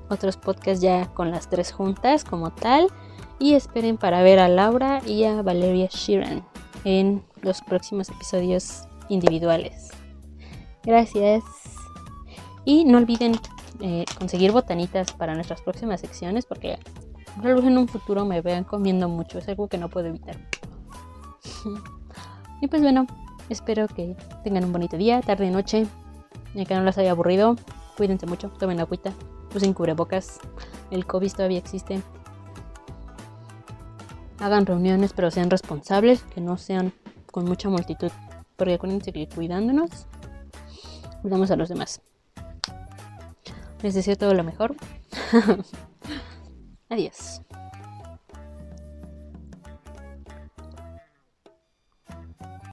otros 0.08 0.36
podcasts 0.36 0.82
ya 0.82 1.06
con 1.14 1.30
las 1.30 1.48
tres 1.48 1.72
juntas 1.72 2.24
como 2.24 2.50
tal. 2.50 2.88
Y 3.38 3.54
esperen 3.54 3.96
para 3.96 4.22
ver 4.22 4.38
a 4.38 4.48
Laura 4.48 5.00
y 5.06 5.24
a 5.24 5.40
Valeria 5.40 5.88
Sheeran 5.90 6.44
en 6.84 7.22
los 7.42 7.60
próximos 7.62 8.08
episodios 8.08 8.84
individuales. 9.08 9.90
Gracias. 10.84 11.42
Y 12.64 12.84
no 12.84 12.98
olviden 12.98 13.38
eh, 13.80 14.04
conseguir 14.18 14.52
botanitas 14.52 15.12
para 15.12 15.34
nuestras 15.34 15.62
próximas 15.62 16.00
secciones 16.00 16.44
porque 16.46 16.78
tal 17.42 17.64
en 17.64 17.78
un 17.78 17.88
futuro 17.88 18.24
me 18.24 18.40
vean 18.40 18.64
comiendo 18.64 19.08
mucho, 19.08 19.38
es 19.38 19.48
algo 19.48 19.68
que 19.68 19.78
no 19.78 19.88
puedo 19.88 20.08
evitar. 20.08 20.36
y 22.60 22.68
pues 22.68 22.82
bueno, 22.82 23.06
espero 23.48 23.88
que 23.88 24.16
tengan 24.44 24.64
un 24.64 24.72
bonito 24.72 24.96
día, 24.96 25.20
tarde, 25.20 25.50
noche, 25.50 25.86
y 26.54 26.66
que 26.66 26.74
no 26.74 26.82
les 26.82 26.98
haya 26.98 27.12
aburrido. 27.12 27.56
Cuídense 27.96 28.26
mucho, 28.26 28.48
tomen 28.50 28.80
agüita, 28.80 29.12
usen 29.54 29.74
cubrebocas, 29.74 30.40
el 30.90 31.06
COVID 31.06 31.32
todavía 31.32 31.58
existe. 31.58 32.02
Hagan 34.40 34.66
reuniones, 34.66 35.12
pero 35.12 35.30
sean 35.30 35.50
responsables, 35.50 36.22
que 36.22 36.40
no 36.40 36.56
sean 36.56 36.92
con 37.30 37.44
mucha 37.44 37.68
multitud, 37.68 38.10
porque 38.56 38.74
acuérdense 38.74 39.12
que 39.12 39.28
cuidándonos, 39.28 40.06
cuidamos 41.22 41.50
a 41.50 41.56
los 41.56 41.68
demás. 41.68 42.00
Les 43.82 43.94
deseo 43.94 44.16
todo 44.16 44.34
lo 44.34 44.42
mejor. 44.44 44.74
Adiós. 46.88 47.42